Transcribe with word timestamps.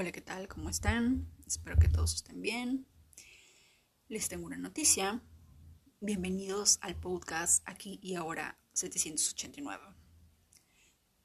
Hola, 0.00 0.12
¿qué 0.12 0.20
tal? 0.20 0.46
¿Cómo 0.46 0.70
están? 0.70 1.28
Espero 1.44 1.76
que 1.76 1.88
todos 1.88 2.14
estén 2.14 2.40
bien. 2.40 2.86
Les 4.06 4.28
tengo 4.28 4.46
una 4.46 4.56
noticia. 4.56 5.20
Bienvenidos 5.98 6.78
al 6.82 6.94
podcast 6.94 7.68
aquí 7.68 7.98
y 8.00 8.14
ahora 8.14 8.60
789. 8.74 9.82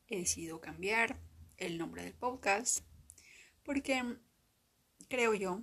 He 0.07 0.17
decidido 0.17 0.59
cambiar 0.59 1.21
el 1.57 1.77
nombre 1.77 2.03
del 2.03 2.15
podcast 2.15 2.79
porque 3.63 4.17
creo 5.07 5.35
yo 5.35 5.61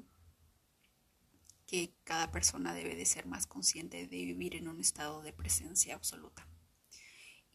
que 1.67 1.97
cada 2.05 2.31
persona 2.31 2.75
debe 2.75 2.95
de 2.95 3.07
ser 3.07 3.27
más 3.27 3.49
consciente 3.49 4.07
de 4.07 4.25
vivir 4.25 4.55
en 4.55 4.69
un 4.69 4.79
estado 4.79 5.21
de 5.23 5.33
presencia 5.33 5.97
absoluta. 5.97 6.47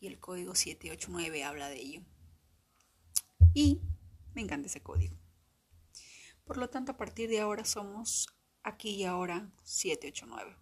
Y 0.02 0.08
el 0.08 0.20
código 0.20 0.54
789 0.54 1.46
habla 1.46 1.70
de 1.70 1.80
ello. 1.80 2.02
Y 3.54 3.80
me 4.34 4.42
encanta 4.42 4.68
ese 4.68 4.82
código. 4.82 5.25
Por 6.45 6.58
lo 6.58 6.70
tanto, 6.70 6.91
a 6.91 6.98
partir 6.98 7.27
de 7.27 7.41
ahora 7.41 7.66
somos 7.66 8.27
aquí 8.63 8.91
y 8.91 9.04
ahora 9.04 9.52
789. 9.63 10.55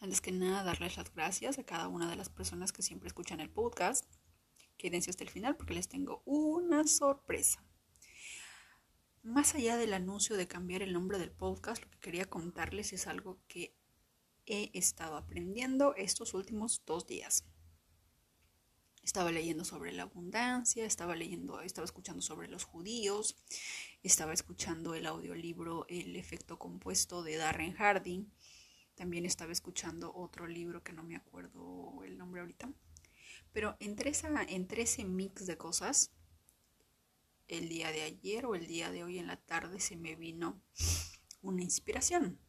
Antes 0.00 0.20
que 0.20 0.30
nada, 0.30 0.62
darles 0.62 0.96
las 0.96 1.12
gracias 1.12 1.58
a 1.58 1.64
cada 1.64 1.88
una 1.88 2.08
de 2.08 2.14
las 2.14 2.28
personas 2.28 2.70
que 2.72 2.82
siempre 2.82 3.08
escuchan 3.08 3.40
el 3.40 3.50
podcast. 3.50 4.04
Quédense 4.76 5.10
hasta 5.10 5.24
el 5.24 5.30
final 5.30 5.56
porque 5.56 5.74
les 5.74 5.88
tengo 5.88 6.22
una 6.24 6.86
sorpresa. 6.86 7.64
Más 9.24 9.56
allá 9.56 9.76
del 9.76 9.92
anuncio 9.92 10.36
de 10.36 10.46
cambiar 10.46 10.82
el 10.82 10.92
nombre 10.92 11.18
del 11.18 11.32
podcast, 11.32 11.82
lo 11.82 11.90
que 11.90 11.98
quería 11.98 12.30
contarles 12.30 12.92
es 12.92 13.08
algo 13.08 13.40
que 13.48 13.76
he 14.46 14.70
estado 14.74 15.16
aprendiendo 15.16 15.96
estos 15.96 16.32
últimos 16.34 16.84
dos 16.86 17.08
días. 17.08 17.44
Estaba 19.02 19.32
leyendo 19.32 19.64
sobre 19.64 19.90
la 19.92 20.04
abundancia, 20.04 20.84
estaba 20.84 21.16
leyendo, 21.16 21.60
estaba 21.62 21.84
escuchando 21.84 22.22
sobre 22.22 22.46
los 22.46 22.64
judíos, 22.64 23.36
estaba 24.02 24.32
escuchando 24.32 24.94
el 24.94 25.06
audiolibro 25.06 25.86
El 25.88 26.16
efecto 26.16 26.58
compuesto 26.58 27.22
de 27.22 27.36
Darren 27.36 27.74
Harding. 27.74 28.32
También 28.94 29.24
estaba 29.24 29.52
escuchando 29.52 30.14
otro 30.14 30.46
libro 30.46 30.82
que 30.82 30.92
no 30.92 31.02
me 31.02 31.16
acuerdo 31.16 32.02
el 32.04 32.18
nombre 32.18 32.40
ahorita. 32.40 32.72
Pero 33.52 33.76
entre, 33.80 34.10
esa, 34.10 34.42
entre 34.44 34.82
ese 34.82 35.04
mix 35.04 35.46
de 35.46 35.56
cosas, 35.56 36.12
el 37.48 37.68
día 37.68 37.90
de 37.92 38.02
ayer 38.02 38.44
o 38.46 38.54
el 38.54 38.66
día 38.66 38.90
de 38.90 39.04
hoy 39.04 39.18
en 39.18 39.26
la 39.26 39.36
tarde 39.36 39.80
se 39.80 39.96
me 39.96 40.16
vino 40.16 40.62
una 41.40 41.62
inspiración. 41.62 42.40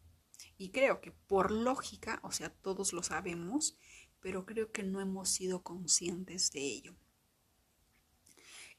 Y 0.57 0.71
creo 0.71 1.01
que 1.01 1.11
por 1.11 1.51
lógica, 1.51 2.19
o 2.23 2.31
sea, 2.31 2.49
todos 2.49 2.93
lo 2.93 3.01
sabemos, 3.01 3.77
pero 4.19 4.45
creo 4.45 4.71
que 4.71 4.83
no 4.83 4.99
hemos 4.99 5.29
sido 5.29 5.63
conscientes 5.63 6.51
de 6.51 6.61
ello. 6.61 6.95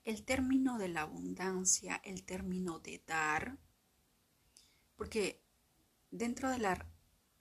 El 0.05 0.25
término 0.25 0.79
de 0.79 0.89
la 0.89 1.03
abundancia, 1.03 2.01
el 2.05 2.25
término 2.25 2.79
de 2.81 3.03
dar, 3.07 3.59
porque 4.97 5.43
dentro 6.11 6.51
de 6.51 6.59
la... 6.59 6.87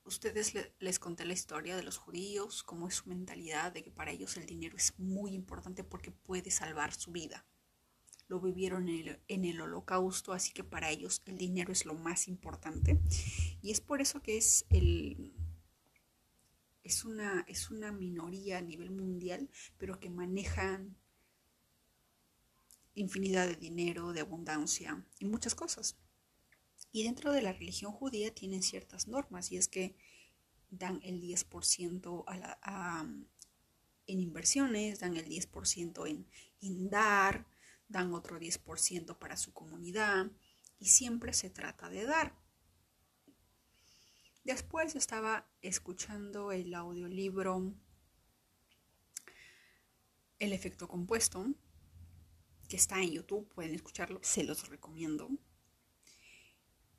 Ustedes 0.06 0.54
les 0.80 0.98
conté 0.98 1.24
la 1.26 1.34
historia 1.34 1.76
de 1.76 1.84
los 1.84 1.98
judíos, 1.98 2.64
cómo 2.64 2.88
es 2.88 2.96
su 2.96 3.10
mentalidad, 3.10 3.72
de 3.72 3.84
que 3.84 3.92
para 3.92 4.12
ellos 4.12 4.38
el 4.38 4.48
dinero 4.48 4.76
es 4.76 4.98
muy 4.98 5.34
importante 5.34 5.84
porque 5.84 6.10
puede 6.10 6.50
salvar 6.50 6.96
su 6.96 7.12
vida. 7.12 7.46
Lo 8.28 8.40
vivieron 8.40 8.90
en 8.90 9.08
el, 9.08 9.20
en 9.28 9.46
el 9.46 9.62
holocausto, 9.62 10.34
así 10.34 10.52
que 10.52 10.64
para 10.64 10.90
ellos 10.90 11.22
el 11.26 11.38
dinero 11.38 11.72
es 11.72 11.86
lo 11.86 11.94
más 11.94 12.28
importante. 12.28 13.00
Y 13.62 13.70
es 13.72 13.82
por 13.82 14.02
eso 14.02 14.22
que 14.24 14.38
es 14.38 14.66
el, 14.70 15.36
es 16.84 17.06
una, 17.06 17.46
es 17.48 17.70
una 17.70 17.92
minoría 17.92 18.58
a 18.58 18.62
nivel 18.62 18.90
mundial, 18.90 19.50
pero 19.78 20.00
que 20.00 20.10
manejan 20.10 20.98
infinidad 23.02 23.48
de 23.48 23.56
dinero, 23.56 24.14
de 24.14 24.22
abundancia 24.22 25.06
y 25.20 25.26
muchas 25.26 25.56
cosas. 25.56 25.98
Y 26.92 27.04
dentro 27.04 27.32
de 27.32 27.42
la 27.42 27.54
religión 27.54 27.92
judía 27.92 28.34
tienen 28.34 28.64
ciertas 28.64 29.08
normas 29.08 29.52
y 29.52 29.58
es 29.58 29.68
que 29.68 29.96
dan 30.70 31.00
el 31.04 31.22
10% 31.22 32.24
a 32.28 33.08
en 34.08 34.20
inversiones, 34.20 35.00
dan 35.00 35.16
el 35.16 35.28
10% 35.28 36.10
en, 36.10 36.28
en 36.62 36.90
dar, 36.90 37.46
dan 37.88 38.12
otro 38.14 38.40
10% 38.40 39.18
para 39.20 39.38
su 39.38 39.54
comunidad 39.54 40.32
y 40.80 40.88
siempre 40.88 41.32
se 41.34 41.52
trata 41.52 41.90
de 41.90 42.06
dar. 42.06 42.36
Después 44.44 44.96
estaba 44.96 45.48
escuchando 45.62 46.52
el 46.52 46.74
audiolibro 46.74 47.72
El 50.40 50.54
efecto 50.54 50.88
compuesto, 50.88 51.46
que 52.70 52.78
está 52.78 53.02
en 53.02 53.12
YouTube, 53.12 53.50
pueden 53.50 53.74
escucharlo, 53.74 54.20
se 54.24 54.44
los 54.44 54.70
recomiendo. 54.70 55.30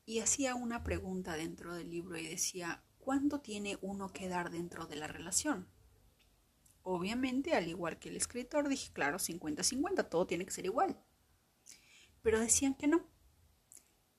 Y 0.05 0.19
hacía 0.19 0.57
una 0.57 0.83
pregunta 0.83 1.37
dentro 1.37 1.75
del 1.75 1.89
libro 1.89 2.19
y 2.19 2.27
decía, 2.27 2.85
¿cuánto 2.99 3.41
tiene 3.41 3.79
uno 3.81 4.13
que 4.13 4.29
dar 4.29 4.51
dentro 4.51 4.87
de 4.87 4.97
la 4.97 5.07
relación? 5.07 5.69
Obviamente, 6.83 7.55
al 7.55 7.69
igual 7.69 7.99
que 7.99 8.09
el 8.09 8.17
escritor, 8.17 8.69
dije, 8.69 8.93
claro, 8.93 9.19
50-50, 9.19 10.09
todo 10.09 10.27
tiene 10.27 10.45
que 10.45 10.51
ser 10.51 10.65
igual. 10.65 11.01
Pero 12.21 12.41
decían 12.41 12.75
que 12.75 12.89
no, 12.89 13.09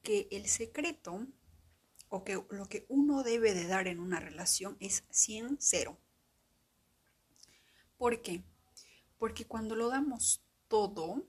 que 0.01 0.29
el 0.31 0.47
secreto 0.47 1.27
o 2.07 2.23
que 2.23 2.41
lo 2.49 2.65
que 2.67 2.85
uno 2.87 3.23
debe 3.23 3.53
de 3.53 3.67
dar 3.67 3.87
en 3.87 3.99
una 3.99 4.19
relación 4.19 4.77
es 4.79 5.03
100-0. 5.09 5.97
¿Por 7.97 8.21
qué? 8.21 8.43
Porque 9.17 9.45
cuando 9.45 9.75
lo 9.75 9.89
damos 9.89 10.43
todo 10.67 11.27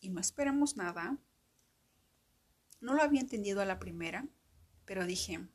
y 0.00 0.10
no 0.10 0.20
esperamos 0.20 0.76
nada, 0.76 1.18
no 2.80 2.94
lo 2.94 3.02
había 3.02 3.20
entendido 3.20 3.60
a 3.60 3.64
la 3.64 3.78
primera, 3.78 4.28
pero 4.84 5.04
dije, 5.04 5.46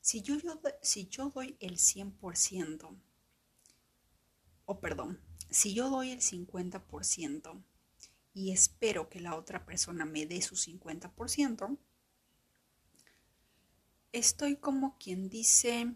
si 0.00 0.22
yo, 0.22 0.36
si 0.82 1.06
yo 1.08 1.30
doy 1.30 1.56
el 1.60 1.76
100%, 1.76 2.98
o 4.64 4.80
perdón, 4.80 5.20
si 5.50 5.74
yo 5.74 5.90
doy 5.90 6.10
el 6.10 6.20
50% 6.20 7.62
y 8.34 8.52
espero 8.52 9.08
que 9.08 9.20
la 9.20 9.34
otra 9.34 9.64
persona 9.64 10.04
me 10.04 10.26
dé 10.26 10.42
su 10.42 10.56
50%, 10.56 11.78
estoy 14.12 14.56
como 14.56 14.96
quien 14.98 15.28
dice 15.28 15.94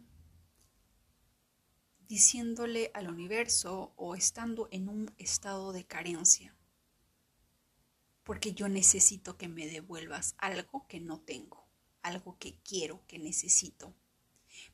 diciéndole 2.09 2.91
al 2.93 3.09
universo 3.09 3.95
o 3.97 4.15
estando 4.15 4.69
en 4.71 4.89
un 4.89 5.15
estado 5.17 5.73
de 5.73 5.87
carencia. 5.87 6.55
Porque 8.25 8.55
yo 8.55 8.69
necesito 8.69 9.37
que 9.37 9.49
me 9.49 9.67
devuelvas 9.67 10.35
algo 10.39 10.87
que 10.89 11.01
no 11.01 11.21
tengo, 11.21 11.69
algo 12.03 12.39
que 12.39 12.59
quiero, 12.63 13.05
que 13.07 13.19
necesito. 13.19 13.95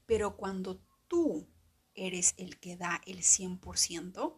Pero 0.06 0.36
cuando 0.36 0.81
tú 1.09 1.48
eres 1.94 2.34
el 2.37 2.58
que 2.58 2.76
da 2.76 3.00
el 3.06 3.19
100% 3.19 4.37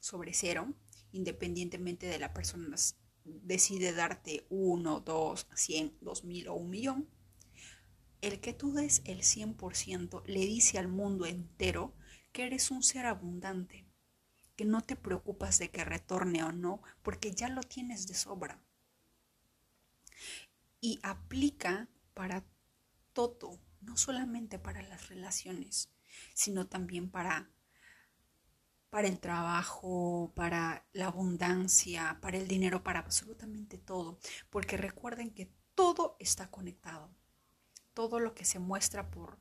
sobre 0.00 0.34
cero, 0.34 0.74
independientemente 1.12 2.06
de 2.06 2.18
la 2.18 2.32
persona 2.32 2.76
decide 3.24 3.92
darte 3.92 4.46
uno, 4.50 5.00
dos, 5.00 5.46
cien, 5.54 5.96
dos 6.00 6.24
mil 6.24 6.48
o 6.48 6.54
un 6.54 6.70
millón, 6.70 7.08
el 8.20 8.40
que 8.40 8.52
tú 8.52 8.72
des 8.72 9.02
el 9.04 9.22
100% 9.22 10.22
le 10.26 10.40
dice 10.40 10.78
al 10.78 10.88
mundo 10.88 11.26
entero 11.26 11.94
que 12.32 12.44
eres 12.44 12.70
un 12.70 12.82
ser 12.82 13.06
abundante, 13.06 13.86
que 14.56 14.64
no 14.64 14.82
te 14.82 14.96
preocupas 14.96 15.58
de 15.58 15.70
que 15.70 15.84
retorne 15.84 16.44
o 16.44 16.52
no, 16.52 16.82
porque 17.02 17.32
ya 17.32 17.48
lo 17.48 17.62
tienes 17.62 18.06
de 18.06 18.14
sobra. 18.14 18.60
Y 20.80 21.00
aplica 21.02 21.88
para 22.14 22.44
todo, 23.12 23.58
no 23.80 23.96
solamente 23.96 24.58
para 24.58 24.82
las 24.82 25.08
relaciones, 25.08 25.90
sino 26.34 26.66
también 26.66 27.10
para 27.10 27.50
para 28.90 29.08
el 29.08 29.20
trabajo, 29.20 30.32
para 30.36 30.84
la 30.92 31.06
abundancia, 31.06 32.18
para 32.20 32.36
el 32.36 32.46
dinero, 32.46 32.82
para 32.82 32.98
absolutamente 32.98 33.78
todo, 33.78 34.18
porque 34.50 34.76
recuerden 34.76 35.30
que 35.30 35.50
todo 35.74 36.16
está 36.20 36.50
conectado 36.50 37.10
todo 37.94 38.20
lo 38.20 38.34
que 38.34 38.44
se 38.44 38.58
muestra 38.58 39.10
por 39.10 39.38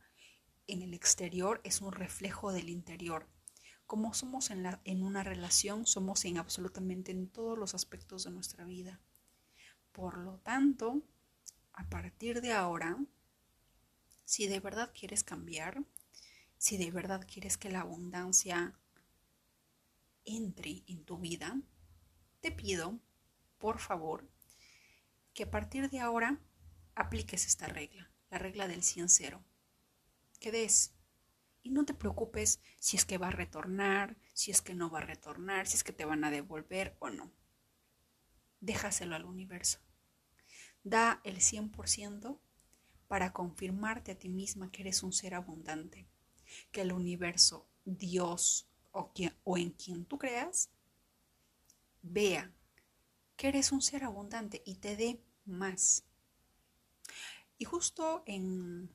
en 0.68 0.82
el 0.82 0.94
exterior 0.94 1.60
es 1.64 1.82
un 1.82 1.92
reflejo 1.92 2.52
del 2.54 2.70
interior. 2.70 3.28
Como 3.92 4.14
somos 4.14 4.52
en, 4.52 5.04
una 5.04 5.22
relación, 5.22 5.86
somos 5.86 6.24
en 6.24 6.38
absolutamente 6.38 7.12
en 7.12 7.28
todos 7.28 7.60
los 7.60 7.76
aspectos 7.76 8.24
de 8.24 8.32
nuestra 8.32 8.64
vida. 8.64 9.02
Por 9.92 10.18
lo 10.18 10.38
tanto, 10.38 11.02
a 11.74 11.90
partir 11.90 12.40
de 12.40 12.54
ahora, 12.54 12.98
si 14.24 14.48
de 14.48 14.62
verdad 14.62 14.94
quieres 14.98 15.26
cambiar, 15.26 15.84
si 16.58 16.78
de 16.78 16.90
verdad 16.90 17.28
quieres 17.30 17.58
que 17.58 17.70
la 17.70 17.82
abundancia 17.82 18.80
entre 20.24 20.86
en 20.88 21.04
tu 21.04 21.18
vida, 21.18 21.60
te 22.40 22.54
pido, 22.54 22.98
por 23.58 23.80
favor, 23.80 24.26
que 25.34 25.44
a 25.44 25.52
partir 25.52 25.90
de 25.90 26.00
ahora 26.00 26.40
apliques 26.96 27.46
esta 27.46 27.68
regla 27.68 28.10
la 28.30 28.38
regla 28.38 28.70
del 28.70 28.84
100-0. 28.84 29.44
Que 30.40 30.52
des. 30.54 30.94
Y 31.64 31.70
no 31.70 31.86
te 31.86 31.94
preocupes 31.94 32.60
si 32.80 32.98
es 32.98 33.06
que 33.06 33.18
va 33.18 33.28
a 33.28 33.32
retornar, 33.32 34.18
si 34.34 34.52
es 34.52 34.62
que 34.62 34.74
no 34.74 34.90
va 34.90 35.00
a 35.00 35.06
retornar, 35.06 35.68
si 35.68 35.78
es 35.78 35.84
que 35.84 35.94
te 35.94 36.06
van 36.06 36.24
a 36.24 36.32
devolver 36.32 36.96
o 37.00 37.10
no. 37.10 37.32
déjaselo 38.60 39.16
al 39.16 39.26
universo. 39.26 39.80
Da 40.84 41.20
el 41.24 41.38
100% 41.38 42.40
para 43.08 43.34
confirmarte 43.34 44.12
a 44.12 44.20
ti 44.20 44.30
misma 44.30 44.72
que 44.72 44.84
eres 44.84 45.04
un 45.04 45.14
ser 45.14 45.34
abundante, 45.34 46.08
que 46.72 46.82
el 46.82 46.94
universo, 46.94 47.68
Dios 47.86 48.70
o, 48.92 49.12
o 49.44 49.58
en 49.58 49.72
quien 49.72 50.06
tú 50.06 50.18
creas, 50.18 50.70
vea 52.02 52.54
que 53.36 53.48
eres 53.48 53.72
un 53.72 53.82
ser 53.82 54.04
abundante 54.04 54.62
y 54.66 54.76
te 54.76 54.96
dé 54.96 55.24
más. 55.46 56.06
Y 57.58 57.66
justo 57.66 58.24
en 58.26 58.92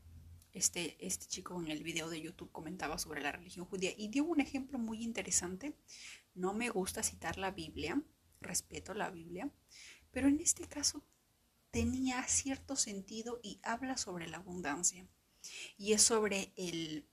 este, 0.57 0.97
este 1.07 1.27
chico 1.27 1.61
en 1.61 1.69
el 1.69 1.83
video 1.83 2.09
de 2.09 2.21
YouTube 2.21 2.51
comentaba 2.51 2.99
sobre 2.99 3.21
la 3.21 3.31
religión 3.31 3.67
judía 3.67 3.93
y 3.97 4.09
dio 4.09 4.25
un 4.25 4.41
ejemplo 4.41 4.79
muy 4.79 5.05
interesante. 5.05 5.77
No 6.35 6.55
me 6.55 6.71
gusta 6.71 7.03
citar 7.03 7.37
la 7.37 7.51
Biblia, 7.51 8.03
respeto 8.41 8.95
la 8.95 9.11
Biblia, 9.11 9.51
pero 10.11 10.29
en 10.29 10.41
este 10.41 10.67
caso 10.67 11.05
tenía 11.71 12.23
cierto 12.27 12.75
sentido 12.75 13.39
y 13.43 13.61
habla 13.63 13.99
sobre 13.99 14.29
la 14.29 14.39
abundancia. 14.39 15.07
Y 15.77 15.93
es 15.93 16.03
sobre 16.03 16.55
el, 16.57 17.07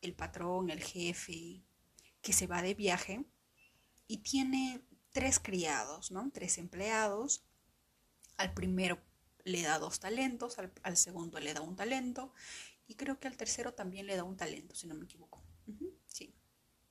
el 0.00 0.14
patrón, 0.14 0.70
el 0.70 0.82
jefe, 0.82 1.62
que 2.22 2.32
se 2.32 2.46
va 2.46 2.62
de 2.62 2.72
viaje 2.72 3.26
y 4.08 4.18
tiene 4.18 4.80
tres 5.12 5.38
criados, 5.38 6.10
¿no? 6.10 6.30
Tres 6.32 6.56
empleados. 6.56 7.44
Al 8.38 8.54
primero 8.54 8.98
le 9.44 9.62
da 9.62 9.78
dos 9.78 10.00
talentos, 10.00 10.56
al, 10.58 10.96
segundo 10.96 11.38
le 11.38 11.54
da 11.54 11.60
un 11.60 11.76
talento 11.76 12.32
y 12.86 12.94
creo 12.94 13.20
que 13.20 13.28
al 13.28 13.36
tercero 13.36 13.74
también 13.74 14.06
le 14.06 14.16
da 14.16 14.24
un 14.24 14.36
talento, 14.36 14.74
si 14.74 14.86
no 14.86 14.94
me 14.94 15.04
equivoco. 15.04 15.42
sí, 16.06 16.34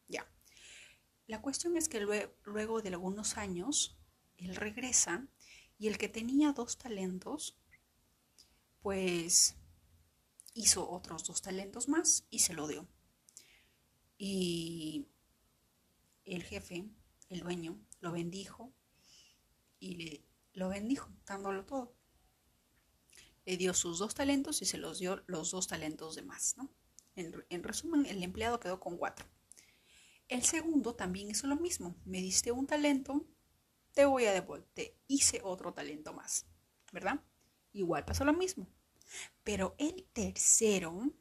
ya. 0.07 0.27
La 1.27 1.41
cuestión 1.41 1.77
es 1.77 1.89
que 1.89 1.99
luego 1.99 2.81
de 2.81 2.89
algunos 2.89 3.37
años, 3.37 3.97
él 4.37 4.55
regresa 4.55 5.27
y 5.79 5.87
el 5.87 5.97
que 5.97 6.09
tenía 6.09 6.51
dos 6.53 6.77
talentos, 6.77 7.57
pues 8.81 9.55
hizo 10.53 10.89
otros 10.89 11.23
dos 11.25 11.41
talentos 11.41 11.87
más 11.87 12.25
y 12.29 12.39
se 12.39 12.53
lo 12.53 12.67
dio. 12.67 12.87
Y 14.17 15.07
el 16.25 16.43
jefe, 16.43 16.85
el 17.29 17.39
dueño, 17.39 17.79
lo 18.01 18.11
bendijo 18.11 18.71
y 19.79 19.95
le 19.95 20.33
lo 20.53 20.69
bendijo, 20.69 21.09
dándolo 21.25 21.65
todo. 21.65 21.95
Le 23.45 23.57
dio 23.57 23.73
sus 23.73 23.99
dos 23.99 24.13
talentos 24.15 24.61
y 24.61 24.65
se 24.65 24.77
los 24.77 24.99
dio 24.99 25.23
los 25.27 25.51
dos 25.51 25.67
talentos 25.67 26.15
de 26.15 26.21
más, 26.21 26.55
¿no? 26.57 26.69
En, 27.15 27.45
en 27.49 27.63
resumen, 27.63 28.05
el 28.05 28.23
empleado 28.23 28.59
quedó 28.59 28.79
con 28.79 28.97
cuatro. 28.97 29.25
El 30.27 30.43
segundo 30.43 30.95
también 30.95 31.29
hizo 31.29 31.47
lo 31.47 31.55
mismo. 31.55 31.95
Me 32.05 32.19
diste 32.19 32.51
un 32.51 32.65
talento, 32.65 33.25
te 33.93 34.05
voy 34.05 34.25
a 34.25 34.33
devolver, 34.33 34.67
te 34.73 34.97
hice 35.07 35.41
otro 35.43 35.73
talento 35.73 36.13
más, 36.13 36.47
¿verdad? 36.91 37.21
Igual 37.73 38.05
pasó 38.05 38.23
lo 38.25 38.33
mismo. 38.33 38.67
Pero 39.43 39.75
el 39.77 40.07
tercero, 40.13 41.11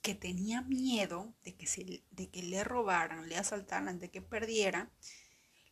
que 0.00 0.14
tenía 0.14 0.60
miedo 0.60 1.34
de 1.44 1.56
que, 1.56 1.66
se, 1.66 2.04
de 2.10 2.30
que 2.30 2.42
le 2.42 2.62
robaran, 2.62 3.28
le 3.28 3.36
asaltaran, 3.36 3.98
de 3.98 4.10
que 4.10 4.20
perdiera, 4.20 4.92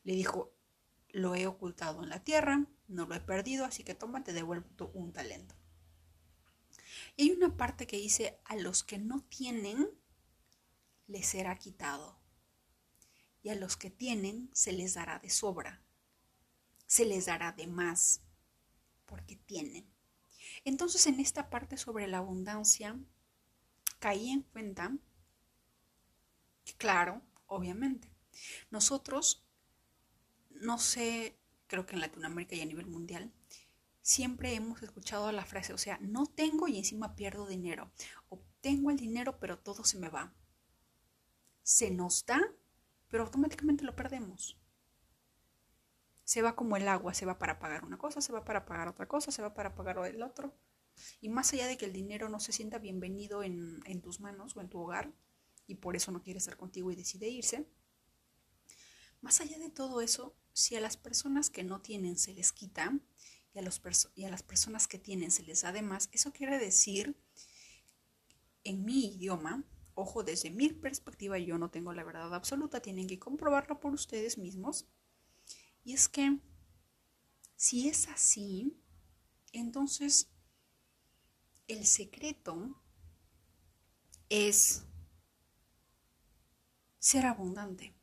le 0.04 0.14
dijo, 0.14 0.54
lo 1.10 1.34
he 1.34 1.46
ocultado 1.46 2.02
en 2.02 2.08
la 2.08 2.24
tierra, 2.24 2.66
no 2.88 3.06
lo 3.06 3.14
he 3.14 3.20
perdido, 3.20 3.66
así 3.66 3.84
que 3.84 3.94
toma, 3.94 4.24
te 4.24 4.32
devuelvo 4.32 4.90
un 4.94 5.12
talento. 5.12 5.54
Y 7.16 7.22
hay 7.22 7.30
una 7.32 7.56
parte 7.56 7.86
que 7.86 7.96
dice, 7.96 8.40
a 8.44 8.56
los 8.56 8.82
que 8.82 8.98
no 8.98 9.22
tienen, 9.28 9.88
les 11.06 11.26
será 11.26 11.56
quitado. 11.56 12.20
Y 13.42 13.50
a 13.50 13.54
los 13.54 13.76
que 13.76 13.90
tienen, 13.90 14.50
se 14.52 14.72
les 14.72 14.94
dará 14.94 15.18
de 15.18 15.30
sobra 15.30 15.82
se 16.92 17.06
les 17.06 17.24
dará 17.24 17.52
de 17.52 17.66
más, 17.66 18.20
porque 19.06 19.36
tienen. 19.36 19.90
Entonces 20.62 21.06
en 21.06 21.20
esta 21.20 21.48
parte 21.48 21.78
sobre 21.78 22.06
la 22.06 22.18
abundancia, 22.18 23.00
caí 23.98 24.28
en 24.28 24.42
cuenta 24.42 24.94
que, 26.66 26.74
claro, 26.74 27.22
obviamente, 27.46 28.12
nosotros, 28.70 29.42
no 30.50 30.76
sé, 30.76 31.38
creo 31.66 31.86
que 31.86 31.94
en 31.94 32.02
Latinoamérica 32.02 32.56
y 32.56 32.60
a 32.60 32.66
nivel 32.66 32.88
mundial, 32.88 33.32
siempre 34.02 34.54
hemos 34.54 34.82
escuchado 34.82 35.32
la 35.32 35.44
frase, 35.44 35.72
o 35.72 35.78
sea, 35.78 35.98
no 36.02 36.26
tengo 36.26 36.68
y 36.68 36.78
encima 36.78 37.16
pierdo 37.16 37.46
dinero, 37.46 37.90
o 38.28 38.42
tengo 38.60 38.90
el 38.90 38.98
dinero 38.98 39.38
pero 39.40 39.58
todo 39.58 39.84
se 39.84 39.98
me 39.98 40.08
va. 40.08 40.34
Se 41.62 41.90
nos 41.90 42.26
da, 42.26 42.40
pero 43.08 43.24
automáticamente 43.24 43.84
lo 43.84 43.96
perdemos 43.96 44.58
se 46.32 46.42
va 46.42 46.56
como 46.56 46.78
el 46.78 46.88
agua, 46.88 47.14
se 47.14 47.26
va 47.26 47.38
para 47.38 47.58
pagar 47.58 47.84
una 47.84 47.98
cosa, 47.98 48.20
se 48.20 48.32
va 48.32 48.42
para 48.42 48.64
pagar 48.64 48.88
otra 48.88 49.06
cosa, 49.06 49.30
se 49.30 49.42
va 49.42 49.52
para 49.52 49.74
pagar 49.74 49.98
el 50.06 50.22
otro. 50.22 50.56
Y 51.20 51.28
más 51.28 51.52
allá 51.52 51.66
de 51.66 51.76
que 51.76 51.84
el 51.84 51.92
dinero 51.92 52.28
no 52.28 52.40
se 52.40 52.52
sienta 52.52 52.78
bienvenido 52.78 53.42
en, 53.42 53.82
tus 54.02 54.20
manos 54.20 54.56
o 54.56 54.62
en 54.62 54.68
tu 54.68 54.78
hogar, 54.78 55.12
y 55.66 55.76
por 55.76 55.96
eso 55.96 56.10
no 56.10 56.22
quiere 56.22 56.38
estar 56.38 56.56
contigo 56.56 56.90
y 56.90 56.96
decide 56.96 57.28
irse, 57.28 57.68
más 59.20 59.42
allá 59.42 59.58
de 59.58 59.68
todo 59.68 60.00
eso, 60.00 60.34
si 60.52 60.74
a 60.74 60.80
las 60.80 60.96
personas 60.96 61.50
que 61.50 61.64
no 61.64 61.82
tienen 61.82 62.16
se 62.16 62.32
les 62.32 62.50
quita 62.52 62.98
y 63.54 63.58
a, 63.58 63.62
los 63.62 63.80
y 64.14 64.24
a 64.24 64.30
las 64.30 64.42
personas 64.42 64.88
que 64.88 64.98
tienen 64.98 65.30
se 65.30 65.42
les 65.42 65.62
da 65.62 65.72
de 65.72 65.82
más, 65.82 66.08
eso 66.12 66.32
quiere 66.32 66.58
decir, 66.58 67.16
en 68.64 68.84
mi 68.84 69.14
idioma, 69.14 69.64
ojo, 69.94 70.22
desde 70.22 70.50
mi 70.50 70.70
perspectiva, 70.70 71.38
yo 71.38 71.58
no 71.58 71.70
tengo 71.70 71.92
la 71.92 72.04
verdad 72.04 72.34
absoluta, 72.34 72.80
tienen 72.80 73.06
que 73.06 73.18
comprobarlo 73.18 73.80
por 73.80 73.92
ustedes 73.92 74.38
mismos 74.38 74.86
y 75.84 75.94
es 75.94 76.08
que 76.08 76.38
si 77.56 77.88
es 77.88 78.08
así, 78.08 78.76
entonces 79.52 80.28
el 81.68 81.86
secreto 81.86 82.82
es 84.28 84.84
ser 86.98 87.26
abundante, 87.26 87.94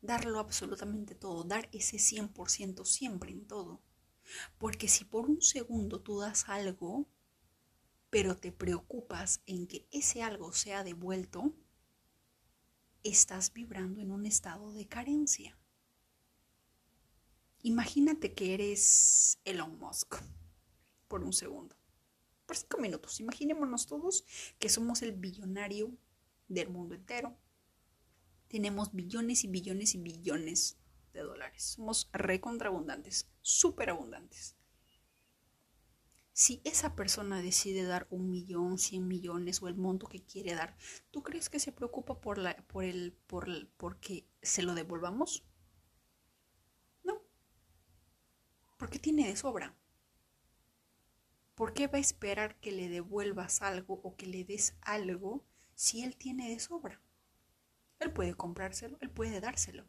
darlo 0.00 0.38
absolutamente 0.38 1.14
todo, 1.14 1.44
dar 1.44 1.68
ese 1.72 1.98
100% 1.98 2.84
siempre 2.84 3.32
en 3.32 3.46
todo. 3.46 3.82
Porque 4.58 4.88
si 4.88 5.04
por 5.04 5.28
un 5.28 5.42
segundo 5.42 6.00
tú 6.00 6.20
das 6.20 6.48
algo, 6.48 7.06
pero 8.10 8.36
te 8.36 8.52
preocupas 8.52 9.42
en 9.46 9.66
que 9.66 9.86
ese 9.90 10.22
algo 10.22 10.52
sea 10.52 10.84
devuelto, 10.84 11.54
estás 13.02 13.52
vibrando 13.52 14.00
en 14.00 14.10
un 14.10 14.26
estado 14.26 14.72
de 14.72 14.86
carencia. 14.86 15.56
Imagínate 17.62 18.34
que 18.34 18.54
eres 18.54 19.38
Elon 19.44 19.78
Musk 19.78 20.16
por 21.08 21.22
un 21.22 21.32
segundo, 21.32 21.76
por 22.46 22.56
cinco 22.56 22.78
minutos. 22.78 23.20
Imaginémonos 23.20 23.86
todos 23.86 24.24
que 24.58 24.68
somos 24.68 25.02
el 25.02 25.12
billonario 25.12 25.96
del 26.48 26.70
mundo 26.70 26.94
entero. 26.94 27.36
Tenemos 28.48 28.92
billones 28.92 29.44
y 29.44 29.48
billones 29.48 29.94
y 29.94 29.98
billones 29.98 30.79
de 31.12 31.20
dólares. 31.20 31.62
Somos 31.62 32.08
recontraabundantes, 32.12 33.30
súper 33.40 33.90
abundantes. 33.90 34.56
Si 36.32 36.62
esa 36.64 36.94
persona 36.96 37.42
decide 37.42 37.84
dar 37.84 38.06
un 38.10 38.30
millón, 38.30 38.78
cien 38.78 39.08
millones 39.08 39.62
o 39.62 39.68
el 39.68 39.76
monto 39.76 40.06
que 40.06 40.24
quiere 40.24 40.54
dar, 40.54 40.76
¿tú 41.10 41.22
crees 41.22 41.50
que 41.50 41.60
se 41.60 41.72
preocupa 41.72 42.20
por, 42.20 42.38
la, 42.38 42.56
el, 42.80 43.12
por 43.26 43.48
porque 43.76 44.26
se 44.40 44.62
lo 44.62 44.74
devolvamos? 44.74 45.44
porque 48.80 48.98
tiene 48.98 49.28
de 49.28 49.36
sobra. 49.36 49.76
¿Por 51.54 51.74
qué 51.74 51.86
va 51.86 51.98
a 51.98 52.00
esperar 52.00 52.58
que 52.60 52.72
le 52.72 52.88
devuelvas 52.88 53.60
algo 53.60 54.00
o 54.02 54.16
que 54.16 54.26
le 54.26 54.42
des 54.42 54.74
algo 54.80 55.44
si 55.74 56.02
él 56.02 56.16
tiene 56.16 56.48
de 56.48 56.58
sobra? 56.58 57.02
Él 57.98 58.10
puede 58.10 58.32
comprárselo, 58.32 58.96
él 59.02 59.10
puede 59.10 59.38
dárselo. 59.42 59.86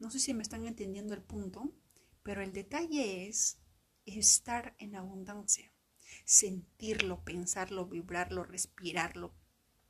No 0.00 0.10
sé 0.10 0.18
si 0.18 0.32
me 0.32 0.42
están 0.42 0.64
entendiendo 0.64 1.12
el 1.12 1.20
punto, 1.20 1.70
pero 2.22 2.42
el 2.42 2.54
detalle 2.54 3.28
es 3.28 3.58
estar 4.06 4.74
en 4.78 4.96
abundancia, 4.96 5.72
sentirlo, 6.24 7.22
pensarlo, 7.22 7.86
vibrarlo, 7.86 8.42
respirarlo, 8.42 9.34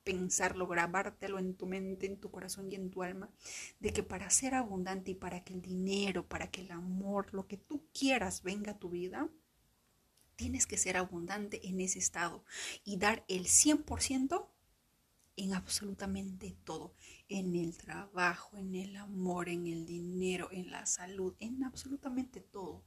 pensarlo, 0.03 0.67
grabártelo 0.67 1.39
en 1.39 1.55
tu 1.55 1.65
mente, 1.65 2.07
en 2.07 2.19
tu 2.19 2.29
corazón 2.29 2.69
y 2.69 2.75
en 2.75 2.91
tu 2.91 3.03
alma, 3.03 3.31
de 3.79 3.93
que 3.93 4.03
para 4.03 4.29
ser 4.29 4.53
abundante 4.53 5.11
y 5.11 5.15
para 5.15 5.45
que 5.45 5.53
el 5.53 5.61
dinero, 5.61 6.27
para 6.27 6.51
que 6.51 6.59
el 6.59 6.71
amor, 6.71 7.33
lo 7.33 7.47
que 7.47 7.55
tú 7.55 7.87
quieras 7.93 8.43
venga 8.43 8.73
a 8.73 8.79
tu 8.79 8.89
vida, 8.89 9.29
tienes 10.35 10.67
que 10.67 10.77
ser 10.77 10.97
abundante 10.97 11.65
en 11.65 11.79
ese 11.79 11.99
estado 11.99 12.43
y 12.83 12.97
dar 12.97 13.23
el 13.29 13.45
100% 13.45 14.50
en 15.43 15.53
absolutamente 15.53 16.55
todo, 16.63 16.93
en 17.27 17.55
el 17.55 17.77
trabajo, 17.77 18.57
en 18.57 18.75
el 18.75 18.95
amor, 18.95 19.49
en 19.49 19.67
el 19.67 19.85
dinero, 19.85 20.49
en 20.51 20.71
la 20.71 20.85
salud, 20.85 21.35
en 21.39 21.63
absolutamente 21.63 22.41
todo. 22.41 22.83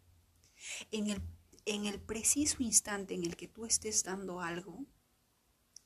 En 0.90 1.08
el, 1.08 1.23
en 1.64 1.87
el 1.87 2.00
preciso 2.00 2.62
instante 2.62 3.14
en 3.14 3.25
el 3.25 3.37
que 3.37 3.49
tú 3.49 3.66
estés 3.66 4.04
dando 4.04 4.40
algo, 4.40 4.87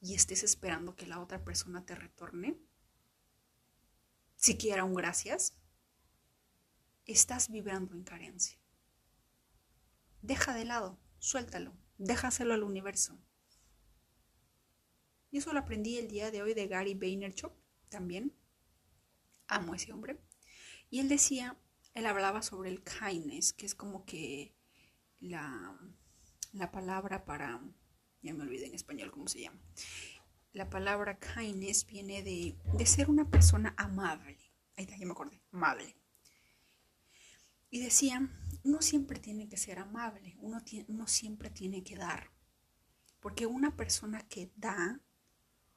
y 0.00 0.14
estés 0.14 0.42
esperando 0.42 0.94
que 0.94 1.06
la 1.06 1.20
otra 1.20 1.44
persona 1.44 1.84
te 1.84 1.94
retorne, 1.94 2.56
siquiera 4.36 4.84
un 4.84 4.94
gracias, 4.94 5.54
estás 7.06 7.48
vibrando 7.48 7.94
en 7.94 8.04
carencia. 8.04 8.58
Deja 10.22 10.54
de 10.54 10.64
lado, 10.64 10.98
suéltalo, 11.18 11.74
déjaselo 11.96 12.54
al 12.54 12.62
universo. 12.62 13.18
Eso 15.38 15.52
lo 15.52 15.60
aprendí 15.60 15.98
el 15.98 16.08
día 16.08 16.32
de 16.32 16.42
hoy 16.42 16.52
de 16.52 16.66
Gary 16.66 16.94
Vaynerchuk 16.94 17.52
también. 17.90 18.36
Amo 19.46 19.72
a 19.72 19.76
ese 19.76 19.92
hombre. 19.92 20.18
Y 20.90 20.98
él 20.98 21.08
decía, 21.08 21.56
él 21.94 22.06
hablaba 22.06 22.42
sobre 22.42 22.70
el 22.70 22.82
kindness, 22.82 23.52
que 23.52 23.64
es 23.64 23.76
como 23.76 24.04
que 24.04 24.56
la, 25.20 25.78
la 26.52 26.72
palabra 26.72 27.24
para, 27.24 27.62
ya 28.20 28.34
me 28.34 28.42
olvidé 28.42 28.66
en 28.66 28.74
español 28.74 29.12
cómo 29.12 29.28
se 29.28 29.42
llama. 29.42 29.60
La 30.52 30.68
palabra 30.68 31.20
kindness 31.20 31.86
viene 31.86 32.24
de, 32.24 32.58
de 32.76 32.86
ser 32.86 33.08
una 33.08 33.30
persona 33.30 33.74
amable. 33.78 34.38
Ahí 34.74 34.86
está, 34.86 34.96
me 34.98 35.12
acordé, 35.12 35.40
amable. 35.52 35.94
Y 37.70 37.80
decía, 37.80 38.28
uno 38.64 38.82
siempre 38.82 39.20
tiene 39.20 39.48
que 39.48 39.56
ser 39.56 39.78
amable, 39.78 40.36
uno, 40.40 40.60
uno 40.88 41.06
siempre 41.06 41.48
tiene 41.48 41.84
que 41.84 41.94
dar. 41.94 42.32
Porque 43.20 43.46
una 43.46 43.76
persona 43.76 44.26
que 44.26 44.50
da, 44.56 45.00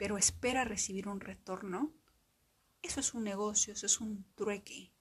pero 0.02 0.18
espera 0.18 0.64
recibir 0.64 1.08
un 1.08 1.20
retorno, 1.20 1.94
eso 2.82 3.00
es 3.00 3.14
un 3.14 3.24
negocio, 3.24 3.72
eso 3.72 3.86
es 3.86 4.02
un 4.02 4.26
trueque. 4.34 4.92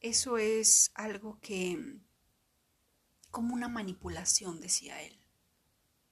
Eso 0.00 0.36
es 0.36 0.90
algo 0.96 1.38
que, 1.38 2.00
como 3.30 3.54
una 3.54 3.68
manipulación, 3.68 4.60
decía 4.60 5.00
él. 5.00 5.24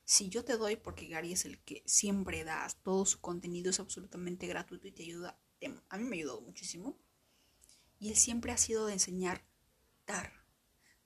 Si 0.04 0.28
yo 0.28 0.44
te 0.44 0.56
doy, 0.56 0.76
porque 0.76 1.08
Gary 1.08 1.32
es 1.32 1.44
el 1.44 1.58
que 1.64 1.82
siempre 1.86 2.44
da, 2.44 2.68
todo 2.84 3.04
su 3.04 3.20
contenido 3.20 3.70
es 3.70 3.80
absolutamente 3.80 4.46
gratuito 4.46 4.86
y 4.86 4.92
te 4.92 5.02
ayuda, 5.02 5.36
a 5.88 5.98
mí 5.98 6.04
me 6.04 6.14
ha 6.14 6.18
ayudado 6.20 6.40
muchísimo. 6.40 6.96
Y 7.98 8.10
él 8.10 8.16
siempre 8.16 8.52
ha 8.52 8.58
sido 8.58 8.86
de 8.86 8.92
enseñar 8.92 9.44
dar, 10.06 10.43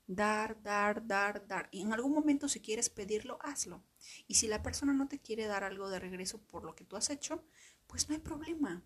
dar, 0.08 0.60
dar, 0.62 1.06
dar, 1.06 1.46
dar. 1.46 1.68
Y 1.70 1.82
en 1.82 1.92
algún 1.92 2.12
momento 2.12 2.48
si 2.48 2.60
quieres 2.60 2.90
pedirlo, 2.90 3.38
hazlo. 3.42 3.84
Y 4.26 4.34
si 4.34 4.48
la 4.48 4.62
persona 4.62 4.92
no 4.92 5.06
te 5.06 5.20
quiere 5.20 5.46
dar 5.46 5.62
algo 5.62 5.88
de 5.90 6.00
regreso 6.00 6.40
por 6.42 6.64
lo 6.64 6.74
que 6.74 6.84
tú 6.84 6.96
has 6.96 7.10
hecho, 7.10 7.44
pues 7.86 8.08
no 8.08 8.14
hay 8.14 8.20
problema. 8.20 8.82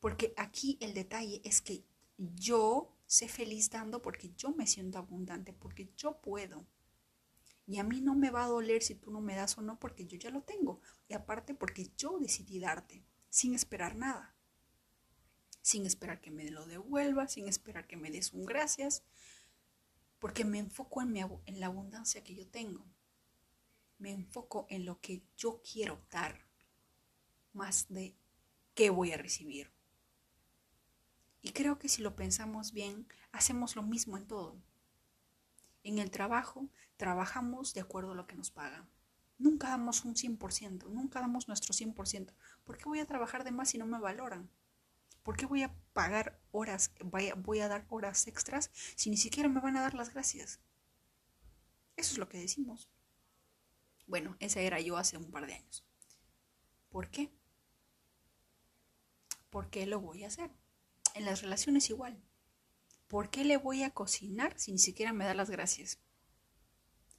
Porque 0.00 0.32
aquí 0.36 0.78
el 0.80 0.94
detalle 0.94 1.42
es 1.44 1.60
que 1.60 1.84
yo 2.16 2.96
sé 3.06 3.28
feliz 3.28 3.68
dando 3.68 4.00
porque 4.00 4.32
yo 4.36 4.52
me 4.52 4.66
siento 4.66 4.98
abundante, 4.98 5.52
porque 5.52 5.92
yo 5.96 6.20
puedo. 6.20 6.64
Y 7.66 7.78
a 7.78 7.84
mí 7.84 8.00
no 8.00 8.14
me 8.14 8.30
va 8.30 8.44
a 8.44 8.48
doler 8.48 8.82
si 8.82 8.94
tú 8.94 9.10
no 9.10 9.20
me 9.20 9.36
das 9.36 9.58
o 9.58 9.62
no, 9.62 9.78
porque 9.78 10.06
yo 10.06 10.16
ya 10.18 10.30
lo 10.30 10.42
tengo. 10.42 10.80
Y 11.08 11.14
aparte 11.14 11.54
porque 11.54 11.90
yo 11.96 12.18
decidí 12.18 12.58
darte, 12.58 13.04
sin 13.28 13.54
esperar 13.54 13.96
nada. 13.96 14.36
Sin 15.62 15.86
esperar 15.86 16.20
que 16.20 16.32
me 16.32 16.50
lo 16.50 16.66
devuelvas, 16.66 17.32
sin 17.32 17.48
esperar 17.48 17.86
que 17.86 17.96
me 17.96 18.10
des 18.10 18.32
un 18.32 18.44
gracias, 18.44 19.04
porque 20.22 20.44
me 20.44 20.60
enfoco 20.60 21.02
en, 21.02 21.58
la 21.58 21.66
abundancia 21.66 22.22
que 22.22 22.36
yo 22.36 22.46
tengo. 22.46 22.86
Me 23.98 24.12
enfoco 24.12 24.68
en 24.70 24.84
lo 24.84 25.00
que 25.00 25.24
yo 25.36 25.60
quiero 25.68 26.00
dar, 26.12 26.46
más 27.52 27.88
de 27.88 28.14
qué 28.72 28.90
voy 28.90 29.10
a 29.10 29.16
recibir. 29.16 29.72
Y 31.40 31.50
creo 31.50 31.80
que 31.80 31.88
si 31.88 32.02
lo 32.02 32.14
pensamos 32.14 32.70
bien, 32.70 33.08
hacemos 33.32 33.74
lo 33.74 33.82
mismo 33.82 34.16
en 34.16 34.28
todo. 34.28 34.62
En 35.82 35.98
el 35.98 36.12
trabajo, 36.12 36.68
trabajamos 36.96 37.74
de 37.74 37.80
acuerdo 37.80 38.12
a 38.12 38.14
lo 38.14 38.28
que 38.28 38.36
nos 38.36 38.52
pagan. 38.52 38.88
Nunca 39.38 39.70
damos 39.70 40.04
un 40.04 40.14
100%, 40.14 40.88
nunca 40.88 41.18
damos 41.18 41.48
nuestro 41.48 41.74
100%. 41.74 42.32
¿Por 42.62 42.78
qué 42.78 42.84
voy 42.84 43.00
a 43.00 43.06
trabajar 43.06 43.42
de 43.42 43.50
más 43.50 43.70
si 43.70 43.78
no 43.78 43.86
me 43.86 43.98
valoran? 43.98 44.48
¿Por 45.22 45.36
qué 45.36 45.46
voy 45.46 45.62
a 45.62 45.74
pagar 45.92 46.40
horas, 46.50 46.92
voy 47.02 47.60
a 47.60 47.68
dar 47.68 47.86
horas 47.88 48.26
extras 48.26 48.70
si 48.96 49.10
ni 49.10 49.16
siquiera 49.16 49.48
me 49.48 49.60
van 49.60 49.76
a 49.76 49.82
dar 49.82 49.94
las 49.94 50.12
gracias? 50.12 50.60
Eso 51.96 52.12
es 52.12 52.18
lo 52.18 52.28
que 52.28 52.38
decimos. 52.38 52.90
Bueno, 54.06 54.36
ese 54.40 54.66
era 54.66 54.80
yo 54.80 54.96
hace 54.96 55.16
un 55.16 55.30
par 55.30 55.46
de 55.46 55.54
años. 55.54 55.84
¿Por 56.90 57.08
qué? 57.10 57.30
¿Por 59.50 59.70
qué 59.70 59.86
lo 59.86 60.00
voy 60.00 60.24
a 60.24 60.28
hacer? 60.28 60.50
En 61.14 61.24
las 61.24 61.42
relaciones 61.42 61.88
igual. 61.90 62.20
¿Por 63.06 63.30
qué 63.30 63.44
le 63.44 63.58
voy 63.58 63.82
a 63.82 63.90
cocinar 63.90 64.58
si 64.58 64.72
ni 64.72 64.78
siquiera 64.78 65.12
me 65.12 65.24
da 65.24 65.34
las 65.34 65.50
gracias? 65.50 65.98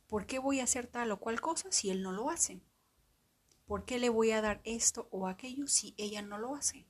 ¿Por 0.08 0.26
qué 0.26 0.40
voy 0.40 0.60
a 0.60 0.64
hacer 0.66 0.88
tal 0.88 1.12
o 1.12 1.20
cual 1.20 1.40
cosa 1.40 1.72
si 1.72 1.90
él 1.90 2.04
no 2.04 2.12
lo 2.12 2.30
hace? 2.30 2.62
¿Por 3.66 3.86
qué 3.86 3.98
le 3.98 4.10
voy 4.10 4.32
a 4.32 4.42
dar 4.42 4.62
esto 4.64 5.08
o 5.12 5.28
aquello 5.28 5.68
si 5.68 5.94
ella 5.98 6.22
no 6.22 6.38
lo 6.38 6.56
hace? 6.56 6.86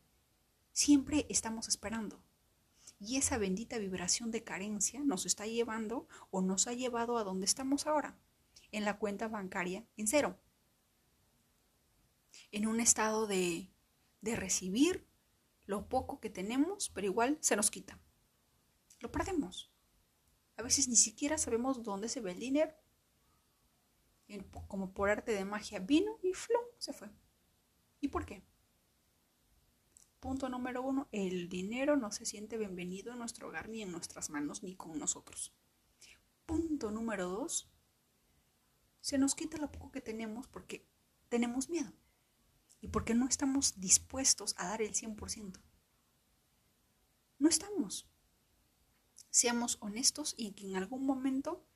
Siempre 0.73 1.27
estamos 1.29 1.67
esperando. 1.67 2.23
Y 2.99 3.17
esa 3.17 3.37
bendita 3.37 3.77
vibración 3.77 4.31
de 4.31 4.43
carencia 4.43 5.01
nos 5.03 5.27
está 5.27 5.45
llevando 5.45 6.07
o 6.31 6.41
nos 6.41 6.67
ha 6.67 6.73
llevado 6.73 7.17
a 7.17 7.23
donde 7.23 7.45
estamos 7.45 7.85
ahora, 7.85 8.17
en 8.71 8.83
la 8.83 8.97
cuenta 8.97 9.27
bancaria 9.27 9.85
en 9.97 10.07
cero. 10.07 10.39
En 12.51 12.65
un 12.65 12.79
estado 12.79 13.27
de, 13.27 13.71
de 14.21 14.35
recibir 14.35 15.07
lo 15.65 15.87
poco 15.87 16.19
que 16.19 16.31
tenemos, 16.31 16.89
pero 16.89 17.05
igual 17.05 17.37
se 17.39 17.55
nos 17.55 17.69
quita. 17.69 17.99
Lo 18.99 19.11
perdemos. 19.11 19.71
A 20.57 20.63
veces 20.63 20.87
ni 20.87 20.95
siquiera 20.95 21.37
sabemos 21.37 21.83
dónde 21.83 22.09
se 22.09 22.19
ve 22.19 22.31
el 22.31 22.39
dinero. 22.39 22.73
como 24.67 24.91
por 24.91 25.11
arte 25.11 25.33
de 25.33 25.45
magia 25.45 25.77
vino 25.77 26.17
y 26.23 26.33
flum, 26.33 26.63
se 26.79 26.93
fue. 26.93 27.11
¿Y 28.01 28.07
por 28.07 28.25
qué? 28.25 28.43
Punto 30.23 30.47
número 30.47 30.81
uno, 30.81 31.09
el 31.11 31.49
dinero 31.49 31.97
no 31.97 32.09
se 32.13 32.25
siente 32.25 32.57
bienvenido 32.57 33.11
en 33.11 33.19
nuestro 33.19 33.49
hogar, 33.49 33.67
ni 33.67 33.81
en 33.81 33.91
nuestras 33.91 34.29
manos, 34.29 34.63
ni 34.63 34.73
con 34.73 34.97
nosotros. 34.97 35.53
Punto 36.45 36.91
número 36.91 37.27
dos, 37.27 37.69
se 39.01 39.17
nos 39.17 39.35
quita 39.35 39.57
lo 39.57 39.69
poco 39.69 39.91
que 39.91 39.99
tenemos 39.99 40.47
porque 40.47 40.87
tenemos 41.27 41.69
miedo 41.69 41.91
y 42.79 42.87
porque 42.87 43.15
no 43.15 43.27
estamos 43.27 43.81
dispuestos 43.81 44.55
a 44.57 44.69
dar 44.69 44.81
el 44.81 44.93
100%. 44.93 45.59
No 47.39 47.49
estamos. 47.49 48.07
Seamos 49.29 49.77
honestos 49.81 50.35
y 50.37 50.53
que 50.53 50.67
en 50.67 50.77
algún 50.77 51.05
momento 51.05 51.67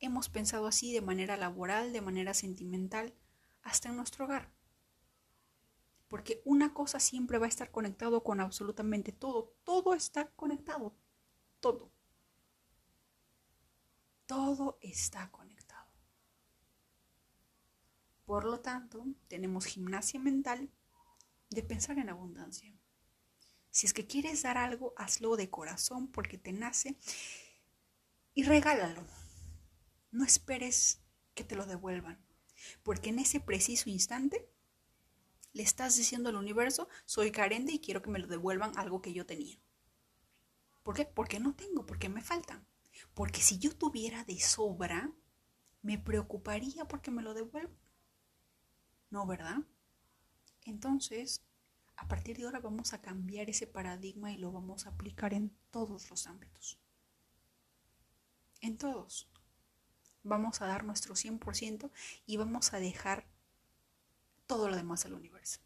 hemos 0.00 0.28
pensado 0.28 0.66
así 0.66 0.92
de 0.92 1.00
manera 1.00 1.38
laboral, 1.38 1.94
de 1.94 2.02
manera 2.02 2.34
sentimental, 2.34 3.14
hasta 3.62 3.88
en 3.88 3.96
nuestro 3.96 4.26
hogar. 4.26 4.55
Porque 6.08 6.42
una 6.44 6.72
cosa 6.72 7.00
siempre 7.00 7.38
va 7.38 7.46
a 7.46 7.48
estar 7.48 7.70
conectado 7.70 8.22
con 8.22 8.40
absolutamente 8.40 9.12
todo. 9.12 9.54
Todo 9.64 9.94
está 9.94 10.28
conectado. 10.30 10.94
Todo. 11.60 11.90
Todo 14.26 14.78
está 14.80 15.30
conectado. 15.30 15.90
Por 18.24 18.44
lo 18.44 18.60
tanto, 18.60 19.04
tenemos 19.28 19.66
gimnasia 19.66 20.18
mental 20.18 20.70
de 21.50 21.62
pensar 21.62 21.98
en 21.98 22.08
abundancia. 22.08 22.76
Si 23.70 23.86
es 23.86 23.92
que 23.92 24.06
quieres 24.06 24.42
dar 24.42 24.58
algo, 24.58 24.94
hazlo 24.96 25.36
de 25.36 25.50
corazón 25.50 26.08
porque 26.08 26.38
te 26.38 26.52
nace 26.52 26.96
y 28.34 28.42
regálalo. 28.42 29.06
No 30.10 30.24
esperes 30.24 31.02
que 31.34 31.44
te 31.44 31.56
lo 31.56 31.66
devuelvan, 31.66 32.18
porque 32.82 33.10
en 33.10 33.18
ese 33.18 33.38
preciso 33.38 33.90
instante 33.90 34.50
le 35.56 35.62
estás 35.62 35.96
diciendo 35.96 36.28
al 36.28 36.36
universo, 36.36 36.86
soy 37.06 37.32
carente 37.32 37.72
y 37.72 37.78
quiero 37.78 38.02
que 38.02 38.10
me 38.10 38.18
lo 38.18 38.26
devuelvan 38.26 38.76
algo 38.76 39.00
que 39.00 39.14
yo 39.14 39.24
tenía. 39.24 39.58
¿Por 40.82 40.94
qué? 40.94 41.06
Porque 41.06 41.40
no 41.40 41.54
tengo, 41.54 41.86
porque 41.86 42.10
me 42.10 42.20
faltan. 42.20 42.66
Porque 43.14 43.40
si 43.40 43.58
yo 43.58 43.74
tuviera 43.74 44.22
de 44.24 44.38
sobra, 44.38 45.10
me 45.80 45.96
preocuparía 45.96 46.86
porque 46.86 47.10
me 47.10 47.22
lo 47.22 47.32
devuelvan. 47.32 47.74
No, 49.08 49.26
¿verdad? 49.26 49.60
Entonces, 50.66 51.42
a 51.96 52.06
partir 52.06 52.36
de 52.36 52.44
ahora 52.44 52.60
vamos 52.60 52.92
a 52.92 53.00
cambiar 53.00 53.48
ese 53.48 53.66
paradigma 53.66 54.30
y 54.32 54.36
lo 54.36 54.52
vamos 54.52 54.84
a 54.84 54.90
aplicar 54.90 55.32
en 55.32 55.56
todos 55.70 56.10
los 56.10 56.26
ámbitos. 56.26 56.78
En 58.60 58.76
todos. 58.76 59.26
Vamos 60.22 60.60
a 60.60 60.66
dar 60.66 60.84
nuestro 60.84 61.14
100% 61.14 61.90
y 62.26 62.36
vamos 62.36 62.74
a 62.74 62.78
dejar 62.78 63.26
todo 64.46 64.68
lo 64.68 64.76
demás 64.76 65.04
al 65.04 65.14
universo. 65.14 65.60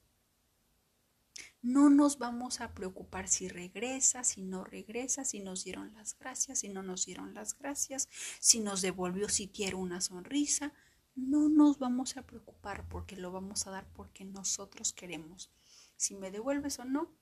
No 1.63 1.91
nos 1.91 2.19
vamos 2.19 2.61
a 2.61 2.75
preocupar 2.75 3.29
si 3.29 3.49
regresa, 3.49 4.25
si 4.25 4.43
no 4.43 4.65
regresa, 4.65 5.25
si 5.25 5.41
nos 5.41 5.65
dieron 5.65 5.93
las 5.93 6.19
gracias, 6.19 6.61
si 6.61 6.71
no 6.71 6.83
nos 6.83 7.05
dieron 7.05 7.35
las 7.35 7.59
gracias, 7.59 8.09
si 8.41 8.61
nos 8.61 8.81
devolvió 8.81 9.29
siquiera 9.29 9.77
una 9.77 10.01
sonrisa 10.01 10.73
no 11.21 11.49
nos 11.49 11.79
vamos 11.79 12.17
a 12.17 12.27
preocupar 12.27 12.89
porque 12.89 13.17
lo 13.17 13.33
vamos 13.33 13.67
a 13.67 13.71
dar 13.71 13.87
porque 13.93 14.25
nosotros 14.25 14.93
queremos. 14.93 15.51
Si 15.97 16.15
me 16.15 16.31
devuelves 16.31 16.79
o 16.79 16.85
no, 16.85 17.15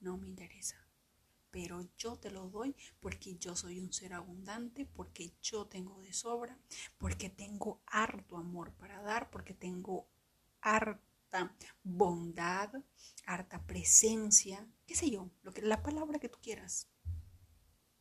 no 0.00 0.16
me 0.16 0.28
interesa. 0.28 0.76
Pero 1.50 1.88
yo 1.96 2.16
te 2.16 2.30
lo 2.30 2.48
doy 2.48 2.74
porque 3.00 3.36
yo 3.36 3.56
soy 3.56 3.78
un 3.78 3.92
ser 3.92 4.12
abundante, 4.12 4.86
porque 4.86 5.32
yo 5.40 5.66
tengo 5.66 6.00
de 6.02 6.12
sobra, 6.12 6.58
porque 6.98 7.30
tengo 7.30 7.82
harto 7.86 8.36
amor 8.36 8.72
para 8.74 9.00
dar, 9.02 9.30
porque 9.30 9.54
tengo 9.54 10.08
harta 10.64 11.54
bondad, 11.82 12.72
harta 13.26 13.66
presencia, 13.66 14.66
qué 14.86 14.94
sé 14.94 15.10
yo, 15.10 15.30
lo 15.42 15.52
que, 15.52 15.60
la 15.60 15.82
palabra 15.82 16.18
que 16.18 16.30
tú 16.30 16.38
quieras. 16.42 16.88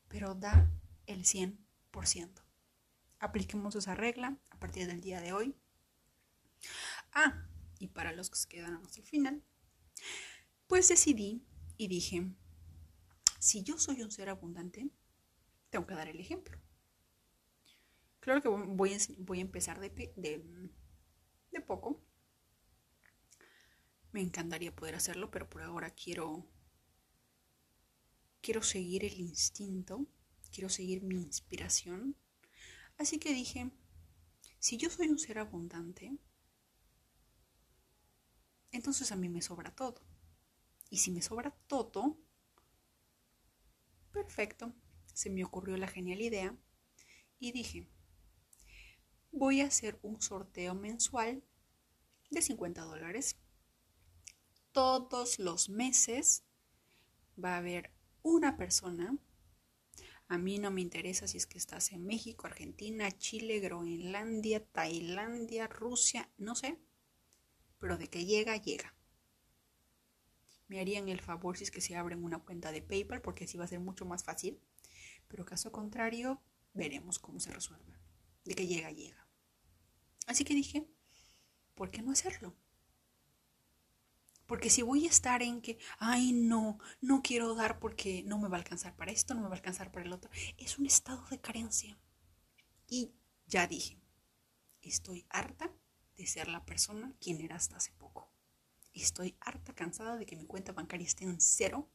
Pero 0.08 0.34
da 0.34 0.72
el 1.06 1.26
100%. 1.26 2.42
Apliquemos 3.20 3.76
esa 3.76 3.96
regla 3.96 4.38
a 4.50 4.60
partir 4.60 4.88
del 4.88 5.02
día 5.02 5.20
de 5.20 5.34
hoy. 5.34 5.56
Ah, 7.12 7.48
y 7.80 7.90
para 7.90 8.14
los 8.14 8.30
que 8.30 8.38
se 8.38 8.48
quedan 8.48 8.76
hasta 8.76 9.02
el 9.02 9.06
final, 9.06 9.44
pues 10.68 10.88
decidí 10.88 11.46
y 11.76 11.90
dije, 11.90 12.32
si 13.40 13.64
yo 13.64 13.78
soy 13.78 14.02
un 14.04 14.12
ser 14.12 14.30
abundante, 14.30 14.90
tengo 15.70 15.86
que 15.86 15.96
dar 15.96 16.08
el 16.08 16.20
ejemplo. 16.20 16.58
Claro 18.22 18.42
que 18.42 18.48
voy 18.48 18.94
a, 18.94 18.98
voy 19.18 19.40
a 19.40 19.42
empezar 19.42 19.82
de, 19.82 19.90
de 20.16 21.62
poco. 21.62 22.02
Me 24.14 24.22
encantaría 24.22 24.74
poder 24.74 24.96
hacerlo, 24.96 25.30
pero 25.30 25.50
por 25.50 25.62
ahora 25.64 25.90
quiero 25.90 26.46
quiero 28.44 28.62
seguir 28.62 29.06
el 29.06 29.20
instinto, 29.20 30.06
quiero 30.52 30.70
seguir 30.70 31.02
mi 31.02 31.16
inspiración. 31.16 32.16
Así 32.98 33.18
que 33.18 33.34
dije, 33.34 33.72
si 34.60 34.78
yo 34.78 34.90
soy 34.90 35.08
un 35.08 35.18
ser 35.18 35.40
abundante, 35.40 36.18
entonces 38.72 39.12
a 39.12 39.16
mí 39.16 39.30
me 39.30 39.42
sobra 39.42 39.74
todo. 39.74 40.02
Y 40.90 40.98
si 40.98 41.10
me 41.10 41.22
sobra 41.22 41.52
todo, 41.68 42.18
perfecto, 44.12 44.74
se 45.14 45.30
me 45.30 45.44
ocurrió 45.44 45.78
la 45.78 45.88
genial 45.88 46.22
idea 46.22 46.56
y 47.40 47.52
dije, 47.52 47.88
voy 49.32 49.62
a 49.62 49.68
hacer 49.68 50.00
un 50.02 50.22
sorteo 50.22 50.76
mensual 50.76 51.44
de 52.30 52.42
50 52.42 52.82
dólares. 52.82 53.43
Todos 54.74 55.38
los 55.38 55.70
meses 55.70 56.44
va 57.42 57.54
a 57.54 57.58
haber 57.58 57.92
una 58.24 58.58
persona. 58.58 59.16
A 60.28 60.40
mí 60.40 60.58
no 60.58 60.72
me 60.72 60.82
interesa 60.82 61.28
si 61.28 61.38
es 61.38 61.46
que 61.46 61.60
estás 61.60 61.92
en 61.92 62.08
México, 62.08 62.48
Argentina, 62.48 63.12
Chile, 63.12 63.60
Groenlandia, 63.60 64.66
Tailandia, 64.66 65.68
Rusia, 65.68 66.28
no 66.40 66.56
sé. 66.56 66.80
Pero 67.78 68.00
de 68.00 68.10
que 68.10 68.26
llega, 68.26 68.58
llega. 68.58 68.96
Me 70.68 70.80
harían 70.80 71.08
el 71.08 71.22
favor 71.22 71.56
si 71.56 71.66
es 71.66 71.70
que 71.70 71.82
se 71.82 71.96
abren 71.96 72.24
una 72.24 72.40
cuenta 72.40 72.72
de 72.72 72.82
PayPal 72.82 73.22
porque 73.22 73.44
así 73.44 73.60
va 73.60 73.66
a 73.66 73.68
ser 73.68 73.80
mucho 73.80 74.06
más 74.06 74.24
fácil. 74.24 74.60
Pero 75.28 75.46
caso 75.46 75.72
contrario, 75.72 76.42
veremos 76.74 77.20
cómo 77.20 77.40
se 77.40 77.52
resuelve. 77.52 77.94
De 78.44 78.56
que 78.56 78.66
llega, 78.66 78.90
llega. 78.90 79.28
Así 80.26 80.44
que 80.44 80.56
dije, 80.56 80.88
¿por 81.76 81.92
qué 81.92 82.02
no 82.02 82.12
hacerlo? 82.12 82.56
Porque 84.54 84.70
si 84.70 84.84
voy 84.84 85.08
a 85.08 85.10
estar 85.10 85.42
en 85.42 85.62
que, 85.62 85.80
ay, 85.98 86.32
no, 86.32 86.78
no 87.02 87.24
quiero 87.24 87.56
dar 87.56 87.80
porque 87.80 88.22
no 88.28 88.38
me 88.38 88.50
va 88.50 88.58
a 88.58 88.60
alcanzar 88.60 88.96
para 88.96 89.12
esto, 89.12 89.34
no 89.34 89.42
me 89.42 89.48
va 89.48 89.56
a 89.56 89.58
alcanzar 89.58 89.92
para 89.92 90.06
el 90.06 90.14
otro, 90.14 90.30
es 90.60 90.78
un 90.78 90.86
estado 90.86 91.26
de 91.32 91.42
carencia. 91.42 91.98
Y 92.88 93.16
ya 93.48 93.66
dije, 93.66 93.98
estoy 94.84 95.26
harta 95.30 95.74
de 96.18 96.28
ser 96.28 96.50
la 96.50 96.64
persona 96.66 97.16
quien 97.20 97.42
era 97.42 97.56
hasta 97.56 97.78
hace 97.78 97.94
poco. 97.94 98.32
Estoy 98.94 99.36
harta 99.40 99.74
cansada 99.74 100.18
de 100.18 100.28
que 100.28 100.36
mi 100.36 100.46
cuenta 100.46 100.72
bancaria 100.72 101.08
esté 101.08 101.24
en 101.24 101.42
cero 101.42 101.90